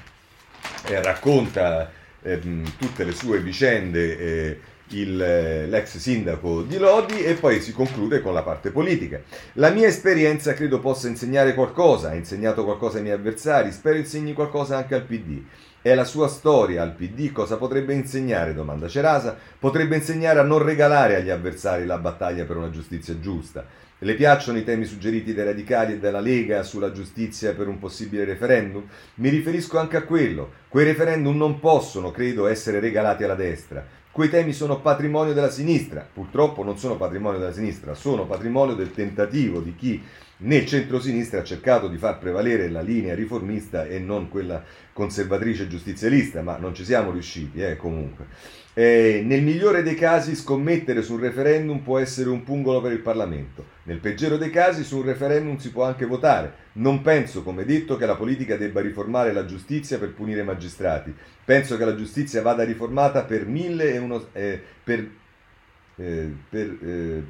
[0.86, 1.92] eh, racconta
[2.22, 2.40] eh,
[2.78, 4.18] tutte le sue vicende.
[4.18, 4.60] Eh,
[4.91, 9.20] il, eh, l'ex sindaco di Lodi e poi si conclude con la parte politica.
[9.55, 14.32] La mia esperienza credo possa insegnare qualcosa, ha insegnato qualcosa ai miei avversari, spero insegni
[14.32, 15.43] qualcosa anche al PD.
[15.82, 18.55] È la sua storia al PD cosa potrebbe insegnare?
[18.55, 19.37] domanda Cerasa.
[19.59, 23.64] Potrebbe insegnare a non regalare agli avversari la battaglia per una giustizia giusta.
[23.99, 28.24] Le piacciono i temi suggeriti dai radicali e dalla Lega sulla giustizia per un possibile
[28.24, 28.84] referendum?
[29.14, 30.51] Mi riferisco anche a quello.
[30.68, 33.87] Quei referendum non possono, credo, essere regalati alla destra.
[34.16, 36.08] Quei temi sono patrimonio della sinistra.
[36.10, 40.02] Purtroppo non sono patrimonio della sinistra, sono patrimonio del tentativo di chi
[40.38, 44.64] nel centro-sinistra ha cercato di far prevalere la linea riformista e non quella
[44.94, 48.24] conservatrice giustizialista, ma non ci siamo riusciti, eh, comunque.
[48.78, 53.64] Eh, nel migliore dei casi scommettere sul referendum può essere un pungolo per il Parlamento,
[53.84, 56.52] nel peggiore dei casi su un referendum si può anche votare.
[56.72, 61.14] Non penso, come detto, che la politica debba riformare la giustizia per punire i magistrati.
[61.42, 64.26] Penso che la giustizia vada riformata per mille e uno...
[64.32, 65.08] Eh, per,
[65.96, 67.22] eh, per eh,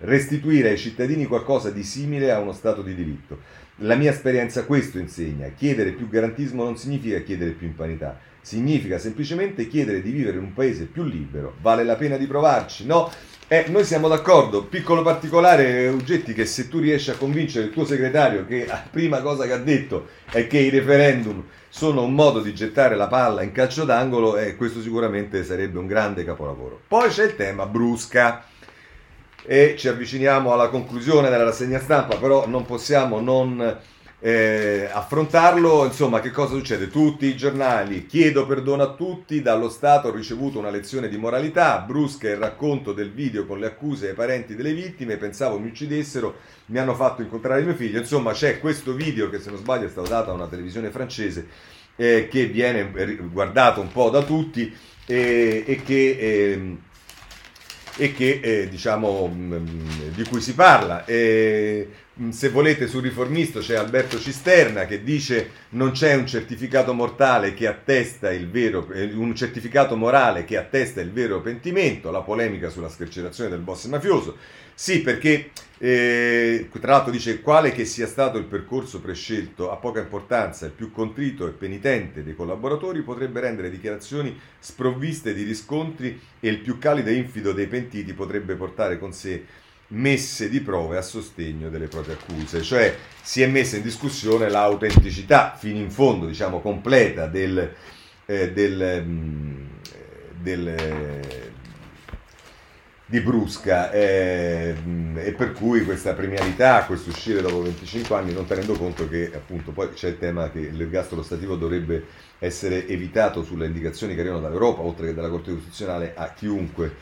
[0.00, 3.38] restituire ai cittadini qualcosa di simile a uno Stato di diritto.
[3.82, 5.48] La mia esperienza questo insegna.
[5.56, 10.52] Chiedere più garantismo non significa chiedere più impanità, significa semplicemente chiedere di vivere in un
[10.52, 11.54] paese più libero.
[11.62, 12.84] Vale la pena di provarci?
[12.84, 13.10] No?
[13.48, 14.64] Eh, noi siamo d'accordo.
[14.64, 19.22] Piccolo particolare, Ugetti, che se tu riesci a convincere il tuo segretario che la prima
[19.22, 23.40] cosa che ha detto è che i referendum sono un modo di gettare la palla
[23.40, 26.82] in calcio d'angolo, eh, questo sicuramente sarebbe un grande capolavoro.
[26.86, 28.44] Poi c'è il tema Brusca
[29.50, 33.78] e ci avviciniamo alla conclusione della rassegna stampa, però non possiamo non
[34.20, 35.84] eh, affrontarlo.
[35.86, 36.86] Insomma, che cosa succede?
[36.86, 41.80] Tutti i giornali, chiedo perdono a tutti, dallo Stato ho ricevuto una lezione di moralità,
[41.80, 46.36] brusca il racconto del video con le accuse ai parenti delle vittime, pensavo mi uccidessero,
[46.66, 47.98] mi hanno fatto incontrare mio figlio.
[47.98, 51.48] Insomma, c'è questo video che se non sbaglio è stato dato a una televisione francese
[51.96, 52.88] eh, che viene
[53.32, 54.72] guardato un po' da tutti
[55.06, 56.78] eh, e che ehm,
[57.96, 61.04] e che eh, diciamo mh, mm, di cui si parla.
[61.04, 66.26] E, mh, mm, se volete sul riformista c'è Alberto Cisterna che dice non c'è un
[66.26, 72.10] certificato mortale che attesta il vero eh, un certificato morale che attesta il vero pentimento,
[72.10, 74.36] la polemica sulla scarcerazione del boss mafioso.
[74.74, 75.50] Sì, perché
[75.82, 80.72] eh, tra l'altro dice quale che sia stato il percorso prescelto ha poca importanza, il
[80.72, 86.76] più contrito e penitente dei collaboratori potrebbe rendere dichiarazioni sprovviste di riscontri e il più
[86.76, 89.46] calido e infido dei pentiti potrebbe portare con sé
[89.88, 95.56] messe di prove a sostegno delle proprie accuse, cioè si è messa in discussione l'autenticità
[95.58, 97.74] fino in fondo, diciamo, completa del,
[98.26, 99.66] eh, del, mm,
[100.42, 101.49] del
[103.10, 104.72] di Brusca eh,
[105.16, 109.72] e per cui questa premialità, questo uscire dopo 25 anni, non tenendo conto che appunto
[109.72, 112.04] poi c'è il tema che l'ergastolo stativo dovrebbe
[112.38, 116.94] essere evitato sulle indicazioni che arrivano dall'Europa, oltre che dalla Corte Costituzionale, a chiunque,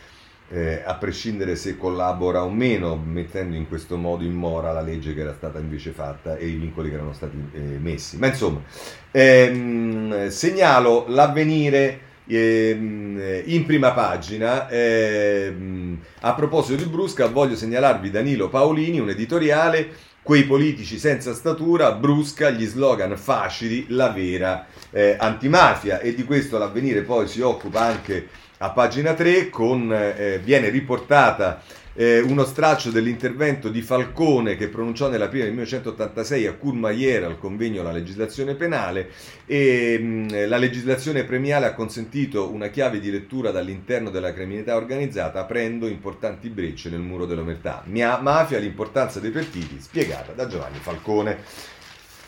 [0.49, 5.13] eh, a prescindere se collabora o meno, mettendo in questo modo in mora la legge
[5.13, 8.17] che era stata invece fatta e i vincoli che erano stati eh, messi.
[8.17, 8.63] Ma insomma,
[9.11, 12.07] ehm, segnalo l'avvenire
[12.37, 14.69] in prima pagina.
[14.69, 20.07] Ehm, a proposito di Brusca, voglio segnalarvi Danilo Paolini, un editoriale.
[20.23, 26.01] Quei politici senza statura, Brusca, gli slogan facili, la vera eh, antimafia.
[26.01, 31.63] E di questo l'avvenire poi si occupa anche a pagina 3, con, eh, viene riportata
[31.99, 37.41] eh, uno straccio dell'intervento di Falcone che pronunciò nella prima del 1986 a Courmayeur al
[37.41, 39.11] convegno la legislazione penale
[39.47, 45.41] e mh, la legislazione premiale ha consentito una chiave di lettura dall'interno della criminalità organizzata
[45.41, 47.83] aprendo importanti brecce nel muro dell'omertà.
[47.87, 51.39] Mia mafia, l'importanza dei partiti, spiegata da Giovanni Falcone.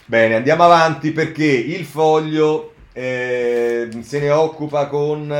[0.04, 5.32] Bene, andiamo avanti perché il foglio eh, se ne occupa con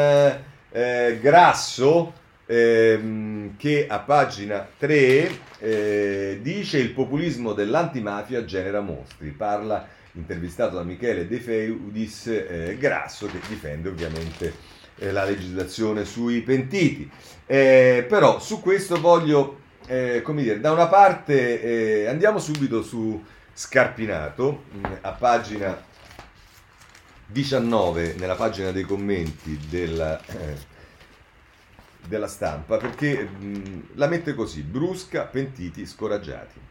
[0.71, 2.19] eh, Grasso
[2.51, 5.31] ehm, che a pagina 3
[5.61, 9.31] eh, dice il populismo dell'antimafia genera mostri.
[9.31, 14.53] Parla, intervistato da Michele De Feudis, eh, Grasso, che difende ovviamente
[14.99, 17.09] eh, la legislazione sui pentiti.
[17.47, 23.23] Eh, però su questo voglio, eh, come dire, da una parte eh, andiamo subito su
[23.53, 25.85] Scarpinato, mh, mm, a pagina
[27.27, 30.21] 19, nella pagina dei commenti della
[32.11, 36.69] della stampa perché mh, la mette così, brusca, pentiti, scoraggiati.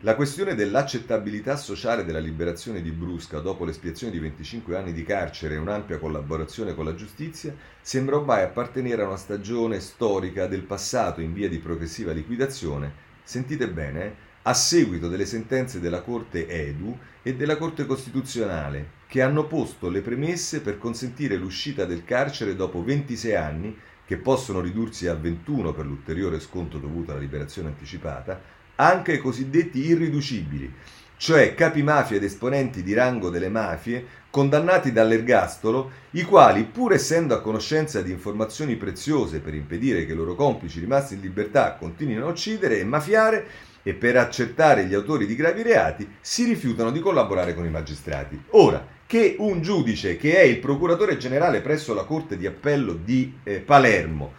[0.00, 5.54] La questione dell'accettabilità sociale della liberazione di Brusca dopo l'espiazione di 25 anni di carcere
[5.54, 11.22] e un'ampia collaborazione con la giustizia sembra ormai appartenere a una stagione storica del passato
[11.22, 16.96] in via di progressiva liquidazione, sentite bene, eh, a seguito delle sentenze della Corte Edu
[17.22, 22.84] e della Corte Costituzionale, che hanno posto le premesse per consentire l'uscita del carcere dopo
[22.84, 23.76] 26 anni
[24.06, 28.40] che possono ridursi a 21 per l'ulteriore sconto dovuto alla liberazione anticipata,
[28.76, 30.72] anche ai cosiddetti irriducibili,
[31.16, 37.34] cioè capi mafia ed esponenti di rango delle mafie condannati dall'ergastolo, i quali, pur essendo
[37.34, 42.26] a conoscenza di informazioni preziose per impedire che i loro complici rimasti in libertà continuino
[42.26, 43.46] a uccidere e mafiare,
[43.82, 48.36] e per accertare gli autori di gravi reati si rifiutano di collaborare con i magistrati.
[48.50, 53.38] Ora, che un giudice che è il procuratore generale presso la Corte di Appello di
[53.44, 54.32] eh, Palermo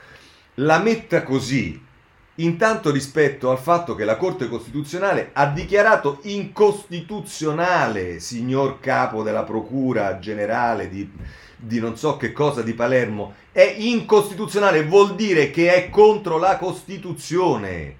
[0.60, 1.80] la metta così,
[2.36, 10.18] intanto rispetto al fatto che la Corte Costituzionale ha dichiarato incostituzionale, signor capo della Procura
[10.18, 11.08] Generale di,
[11.56, 16.58] di non so che cosa di Palermo, è incostituzionale, vuol dire che è contro la
[16.58, 17.98] Costituzione.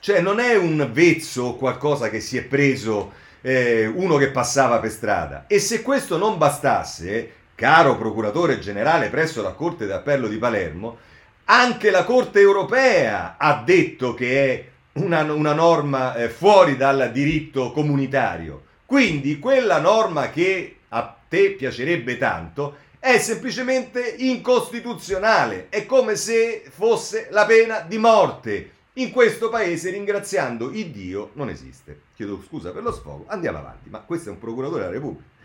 [0.00, 4.78] Cioè non è un vezzo o qualcosa che si è preso eh, uno che passava
[4.78, 5.44] per strada.
[5.46, 10.98] E se questo non bastasse, caro procuratore generale presso la Corte d'Appello di Palermo,
[11.44, 14.64] anche la Corte europea ha detto che è
[15.00, 18.64] una, una norma eh, fuori dal diritto comunitario.
[18.84, 27.28] Quindi quella norma che a te piacerebbe tanto è semplicemente incostituzionale, è come se fosse
[27.30, 32.00] la pena di morte in questo paese ringraziando il Dio non esiste.
[32.14, 35.36] Chiedo scusa per lo sfogo, andiamo avanti, ma questo è un procuratore della Repubblica.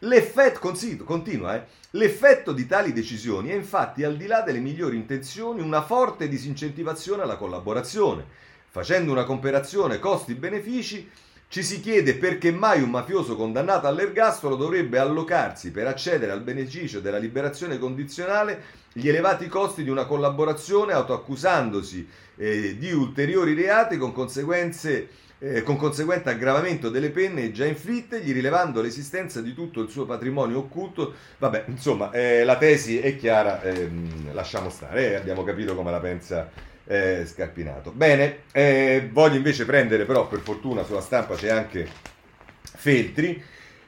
[0.00, 0.60] L'effetto,
[1.04, 5.82] continua, eh, l'effetto di tali decisioni è infatti, al di là delle migliori intenzioni, una
[5.82, 8.24] forte disincentivazione alla collaborazione.
[8.68, 11.10] Facendo una comparazione costi-benefici,
[11.50, 17.00] ci si chiede perché mai un mafioso condannato all'ergastolo dovrebbe allocarsi per accedere al beneficio
[17.00, 24.12] della liberazione condizionale gli elevati costi di una collaborazione autoaccusandosi eh, di ulteriori reati con
[24.12, 25.08] conseguenze
[25.40, 30.04] eh, con conseguente aggravamento delle penne già inflitte, gli rilevando l'esistenza di tutto il suo
[30.04, 31.14] patrimonio occulto.
[31.38, 35.98] Vabbè, insomma, eh, la tesi è chiara, ehm, lasciamo stare, eh, abbiamo capito come la
[35.98, 37.90] pensa eh, Scarpinato.
[37.90, 41.88] Bene, eh, voglio invece prendere però, per fortuna, sulla stampa c'è anche
[42.62, 43.42] Feltri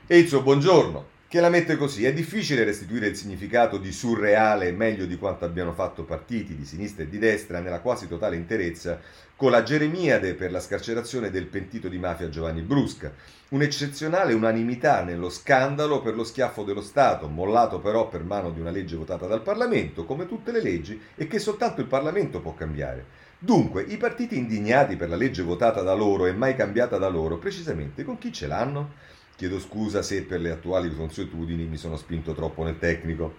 [0.07, 2.04] e suo buongiorno che la mette così.
[2.04, 7.04] È difficile restituire il significato di surreale meglio di quanto abbiano fatto partiti di sinistra
[7.04, 9.00] e di destra nella quasi totale interezza
[9.34, 13.10] con la Geremiade per la scarcerazione del pentito di mafia Giovanni Brusca.
[13.48, 18.70] Un'eccezionale unanimità nello scandalo per lo schiaffo dello Stato, mollato però per mano di una
[18.70, 23.06] legge votata dal Parlamento, come tutte le leggi, e che soltanto il Parlamento può cambiare.
[23.38, 27.38] Dunque, i partiti indignati per la legge votata da loro e mai cambiata da loro,
[27.38, 29.10] precisamente con chi ce l'hanno?
[29.43, 33.38] Chiedo scusa se per le attuali consuetudini mi sono spinto troppo nel tecnico.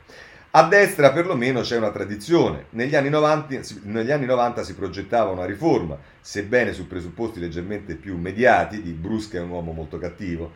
[0.51, 2.66] A destra perlomeno c'è una tradizione.
[2.72, 8.18] Negli anni, 90, negli anni 90 si progettava una riforma, sebbene su presupposti leggermente più
[8.18, 10.51] mediati, di Brusca è un uomo molto cattivo.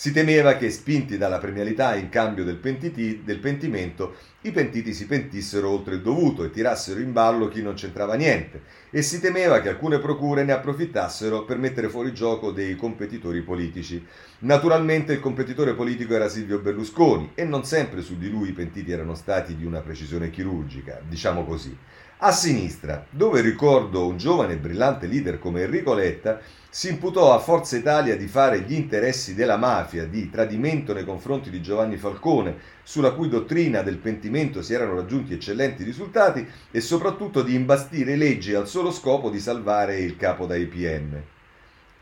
[0.00, 5.06] Si temeva che, spinti dalla premialità in cambio del, pentiti, del pentimento, i pentiti si
[5.06, 9.60] pentissero oltre il dovuto e tirassero in ballo chi non c'entrava niente, e si temeva
[9.60, 14.02] che alcune procure ne approfittassero per mettere fuori gioco dei competitori politici.
[14.38, 18.90] Naturalmente il competitore politico era Silvio Berlusconi e non sempre su di lui i pentiti
[18.90, 21.76] erano stati di una precisione chirurgica, diciamo così.
[22.22, 26.40] A sinistra, dove ricordo un giovane e brillante leader come Enrico Letta,
[26.72, 31.50] si imputò a Forza Italia di fare gli interessi della mafia, di tradimento nei confronti
[31.50, 37.42] di Giovanni Falcone, sulla cui dottrina del pentimento si erano raggiunti eccellenti risultati, e soprattutto
[37.42, 41.20] di imbastire leggi al solo scopo di salvare il capo da IPM.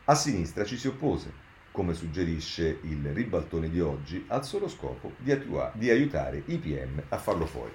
[0.04, 1.32] A sinistra ci si oppose,
[1.70, 7.16] come suggerisce il ribaltone di oggi, al solo scopo di, attua- di aiutare IPM a
[7.16, 7.72] farlo fuori.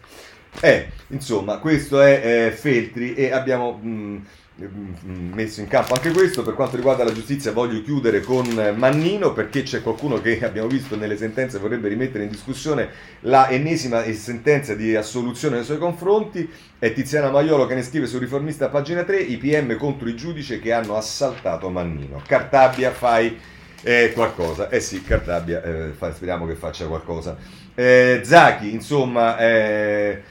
[0.62, 3.80] Eh, insomma, questo è eh, Feltri e abbiamo...
[3.82, 4.18] Mh, Mm,
[4.56, 6.44] messo in campo anche questo.
[6.44, 10.96] Per quanto riguarda la giustizia, voglio chiudere con Mannino perché c'è qualcuno che abbiamo visto
[10.96, 12.90] nelle sentenze vorrebbe rimettere in discussione
[13.22, 16.50] la ennesima sentenza di assoluzione nei suoi confronti.
[16.78, 20.72] È Tiziana Maiolo che ne scrive sul riformista pagina 3: IPM contro i giudici che
[20.72, 22.22] hanno assaltato Mannino.
[22.26, 23.38] Cartabia, fai
[23.82, 24.70] eh, qualcosa.
[24.70, 27.38] Eh sì, Cartabia, eh, speriamo che faccia qualcosa.
[27.76, 30.22] Eh, Zachi, insomma, eh,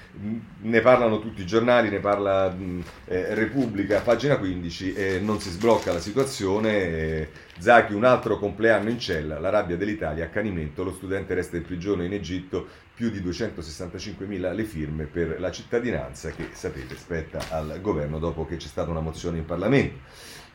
[0.62, 5.50] ne parlano tutti i giornali, ne parla mh, eh, Repubblica, pagina 15, e non si
[5.50, 6.70] sblocca la situazione.
[6.70, 11.62] Eh, Zachi, un altro compleanno in cella, la rabbia dell'Italia, accanimento, lo studente resta in
[11.62, 17.80] prigione in Egitto, più di 265.000 le firme per la cittadinanza che, sapete, spetta al
[17.80, 19.98] governo dopo che c'è stata una mozione in Parlamento.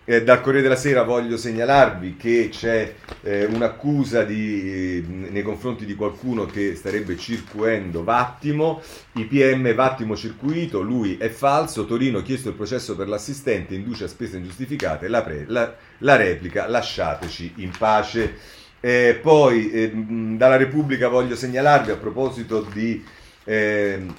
[0.09, 2.93] Eh, dal Corriere della Sera voglio segnalarvi che c'è
[3.23, 8.81] eh, un'accusa di, nei confronti di qualcuno che starebbe circuendo Vattimo,
[9.15, 14.37] IPM Vattimo circuito, lui è falso, Torino chiesto il processo per l'assistente, induce a spese
[14.37, 18.35] ingiustificate, la, pre, la, la replica lasciateci in pace.
[18.79, 23.03] Eh, poi eh, dalla Repubblica voglio segnalarvi a proposito di
[23.43, 24.15] ehm,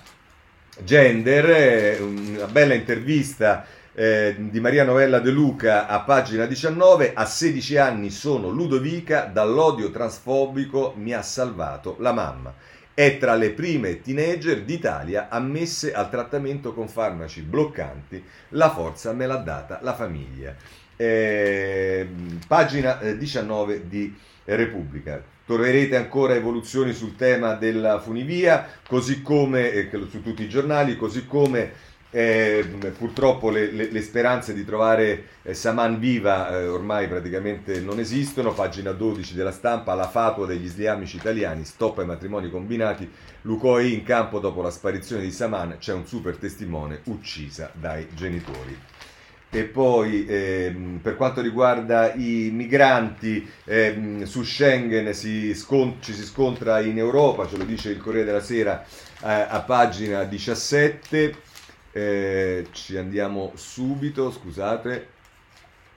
[0.84, 3.64] gender, eh, una bella intervista
[3.99, 9.90] eh, di Maria Novella De Luca a pagina 19, a 16 anni sono Ludovica, dall'odio
[9.90, 12.55] transfobico mi ha salvato la mamma.
[12.94, 19.26] È tra le prime teenager d'Italia ammesse al trattamento con farmaci bloccanti, la forza me
[19.26, 20.55] l'ha data la famiglia.
[20.96, 22.09] eh,
[22.46, 25.20] pagina 19 eh, di Repubblica.
[25.44, 31.26] Troverete ancora evoluzioni sul tema della funivia, così come eh, su tutti i giornali, così
[31.26, 31.72] come
[32.11, 32.64] eh,
[32.96, 38.54] purtroppo le, le, le, speranze di trovare eh, Saman viva eh, ormai praticamente non esistono.
[38.54, 43.11] Pagina 12 della stampa, la fatua degli islamici italiani, stop ai matrimoni combinati.
[43.42, 48.76] Lucoi in campo dopo la sparizione di Saman, c'è un super testimone uccisa dai genitori.
[49.50, 56.24] E poi ehm, per quanto riguarda i migranti, ehm, su Schengen si scont- ci si
[56.24, 61.46] scontra in Europa, ce lo dice il Corriere della Sera eh, a pagina 17
[61.99, 65.16] eh, ci andiamo subito, scusate.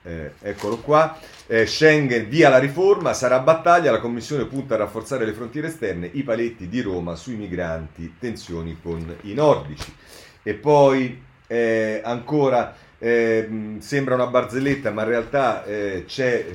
[0.04, 1.16] Eh, eccolo qua.
[1.46, 6.10] Eh, Schengen via la riforma, sarà battaglia, la Commissione punta a rafforzare le frontiere esterne,
[6.12, 9.94] i paletti di Roma sui migranti, tensioni con i nordici.
[10.42, 16.46] E poi eh, ancora eh, sembra una barzelletta, ma in realtà eh, c'è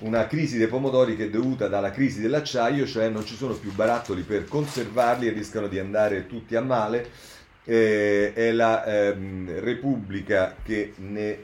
[0.00, 3.72] una crisi dei pomodori che è dovuta dalla crisi dell'acciaio, cioè non ci sono più
[3.74, 7.32] barattoli per conservarli e rischiano di andare tutti a male
[7.64, 11.38] eh, è la ehm, Repubblica che ne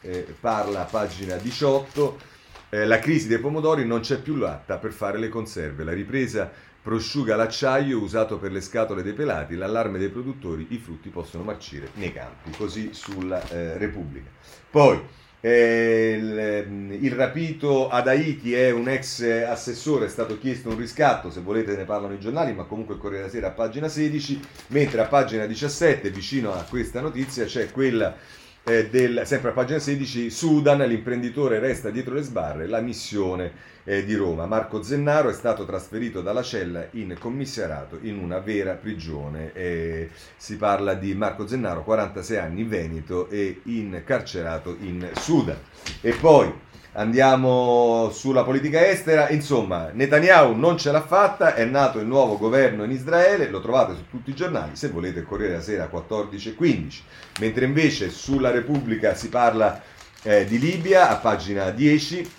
[0.00, 2.34] eh, parla a pagina 18.
[2.70, 5.84] Eh, la crisi dei pomodori non c'è più latta per fare le conserve.
[5.84, 6.50] La ripresa
[6.82, 11.90] prosciuga l'acciaio usato per le scatole dei pelati, l'allarme dei produttori, i frutti possono marcire
[11.94, 12.50] nei campi.
[12.56, 14.30] Così sulla eh, Repubblica.
[14.70, 15.00] Poi
[15.40, 21.30] eh, il, il, rapito ad Haiti è un ex assessore, è stato chiesto un riscatto,
[21.30, 24.40] se volete ne parlano i giornali, ma comunque il Corriere della Sera a pagina 16,
[24.68, 28.16] mentre a pagina 17, vicino a questa notizia, c'è quella
[28.64, 34.04] eh, del, sempre a pagina 16, Sudan, l'imprenditore resta dietro le sbarre, la missione eh,
[34.04, 34.44] di Roma.
[34.46, 39.52] Marco Zennaro è stato trasferito dalla cella in commissariato in una vera prigione.
[39.54, 45.58] Eh, si parla di Marco Zennaro, 46 anni, Veneto e incarcerato in Sudan.
[46.00, 46.52] E poi
[46.92, 52.84] andiamo sulla politica estera, insomma Netanyahu non ce l'ha fatta, è nato il nuovo governo
[52.84, 56.54] in Israele, lo trovate su tutti i giornali, se volete Corriere la Sera 14 e
[56.54, 57.02] 15,
[57.40, 59.80] mentre invece sulla Repubblica si parla
[60.22, 62.30] eh, di Libia a pagina 10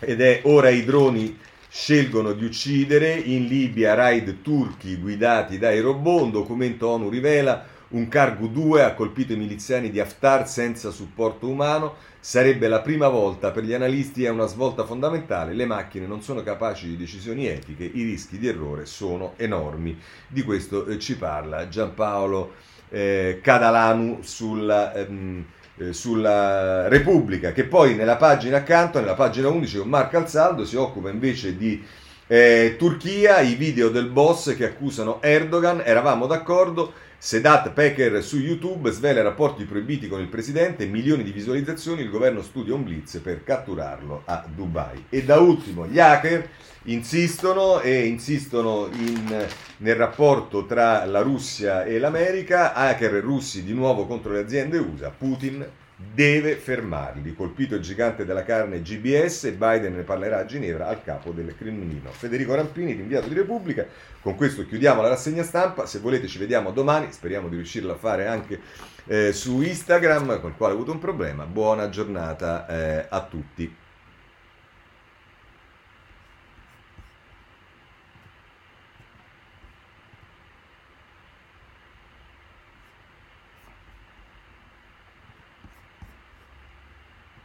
[0.00, 1.38] ed è ora i droni
[1.68, 8.06] scelgono di uccidere, in Libia raid turchi guidati dai robot, un documento ONU rivela un
[8.08, 13.50] cargo 2 ha colpito i miliziani di Haftar senza supporto umano, sarebbe la prima volta.
[13.50, 17.84] Per gli analisti è una svolta fondamentale, le macchine non sono capaci di decisioni etiche,
[17.84, 19.98] i rischi di errore sono enormi.
[20.28, 22.52] Di questo eh, ci parla Giampaolo
[22.90, 25.44] eh, Cadalanu sulla, ehm,
[25.80, 30.76] eh, sulla Repubblica, che poi nella pagina accanto, nella pagina 11 con Marco Alzaldo, si
[30.76, 31.82] occupa invece di
[32.26, 38.90] eh, Turchia, i video del boss che accusano Erdogan, eravamo d'accordo, Sedat Peker su YouTube
[38.90, 43.42] svela rapporti proibiti con il presidente, milioni di visualizzazioni, il governo studia un blitz per
[43.42, 45.06] catturarlo a Dubai.
[45.08, 46.48] E da ultimo, gli hacker
[46.84, 49.46] insistono e insistono in,
[49.78, 55.10] nel rapporto tra la Russia e l'America, hacker russi di nuovo contro le aziende USA,
[55.10, 55.66] Putin
[56.14, 57.34] deve fermarli.
[57.34, 62.10] Colpito il gigante della carne GBS, Biden ne parlerà a Ginevra al capo del Cremlino.
[62.10, 63.86] Federico Rampini, rinviato di Repubblica.
[64.22, 65.86] Con questo chiudiamo la rassegna stampa.
[65.86, 68.60] Se volete ci vediamo domani, speriamo di riuscirla a fare anche
[69.06, 71.44] eh, su Instagram, con il quale ho avuto un problema.
[71.44, 73.76] Buona giornata eh, a tutti.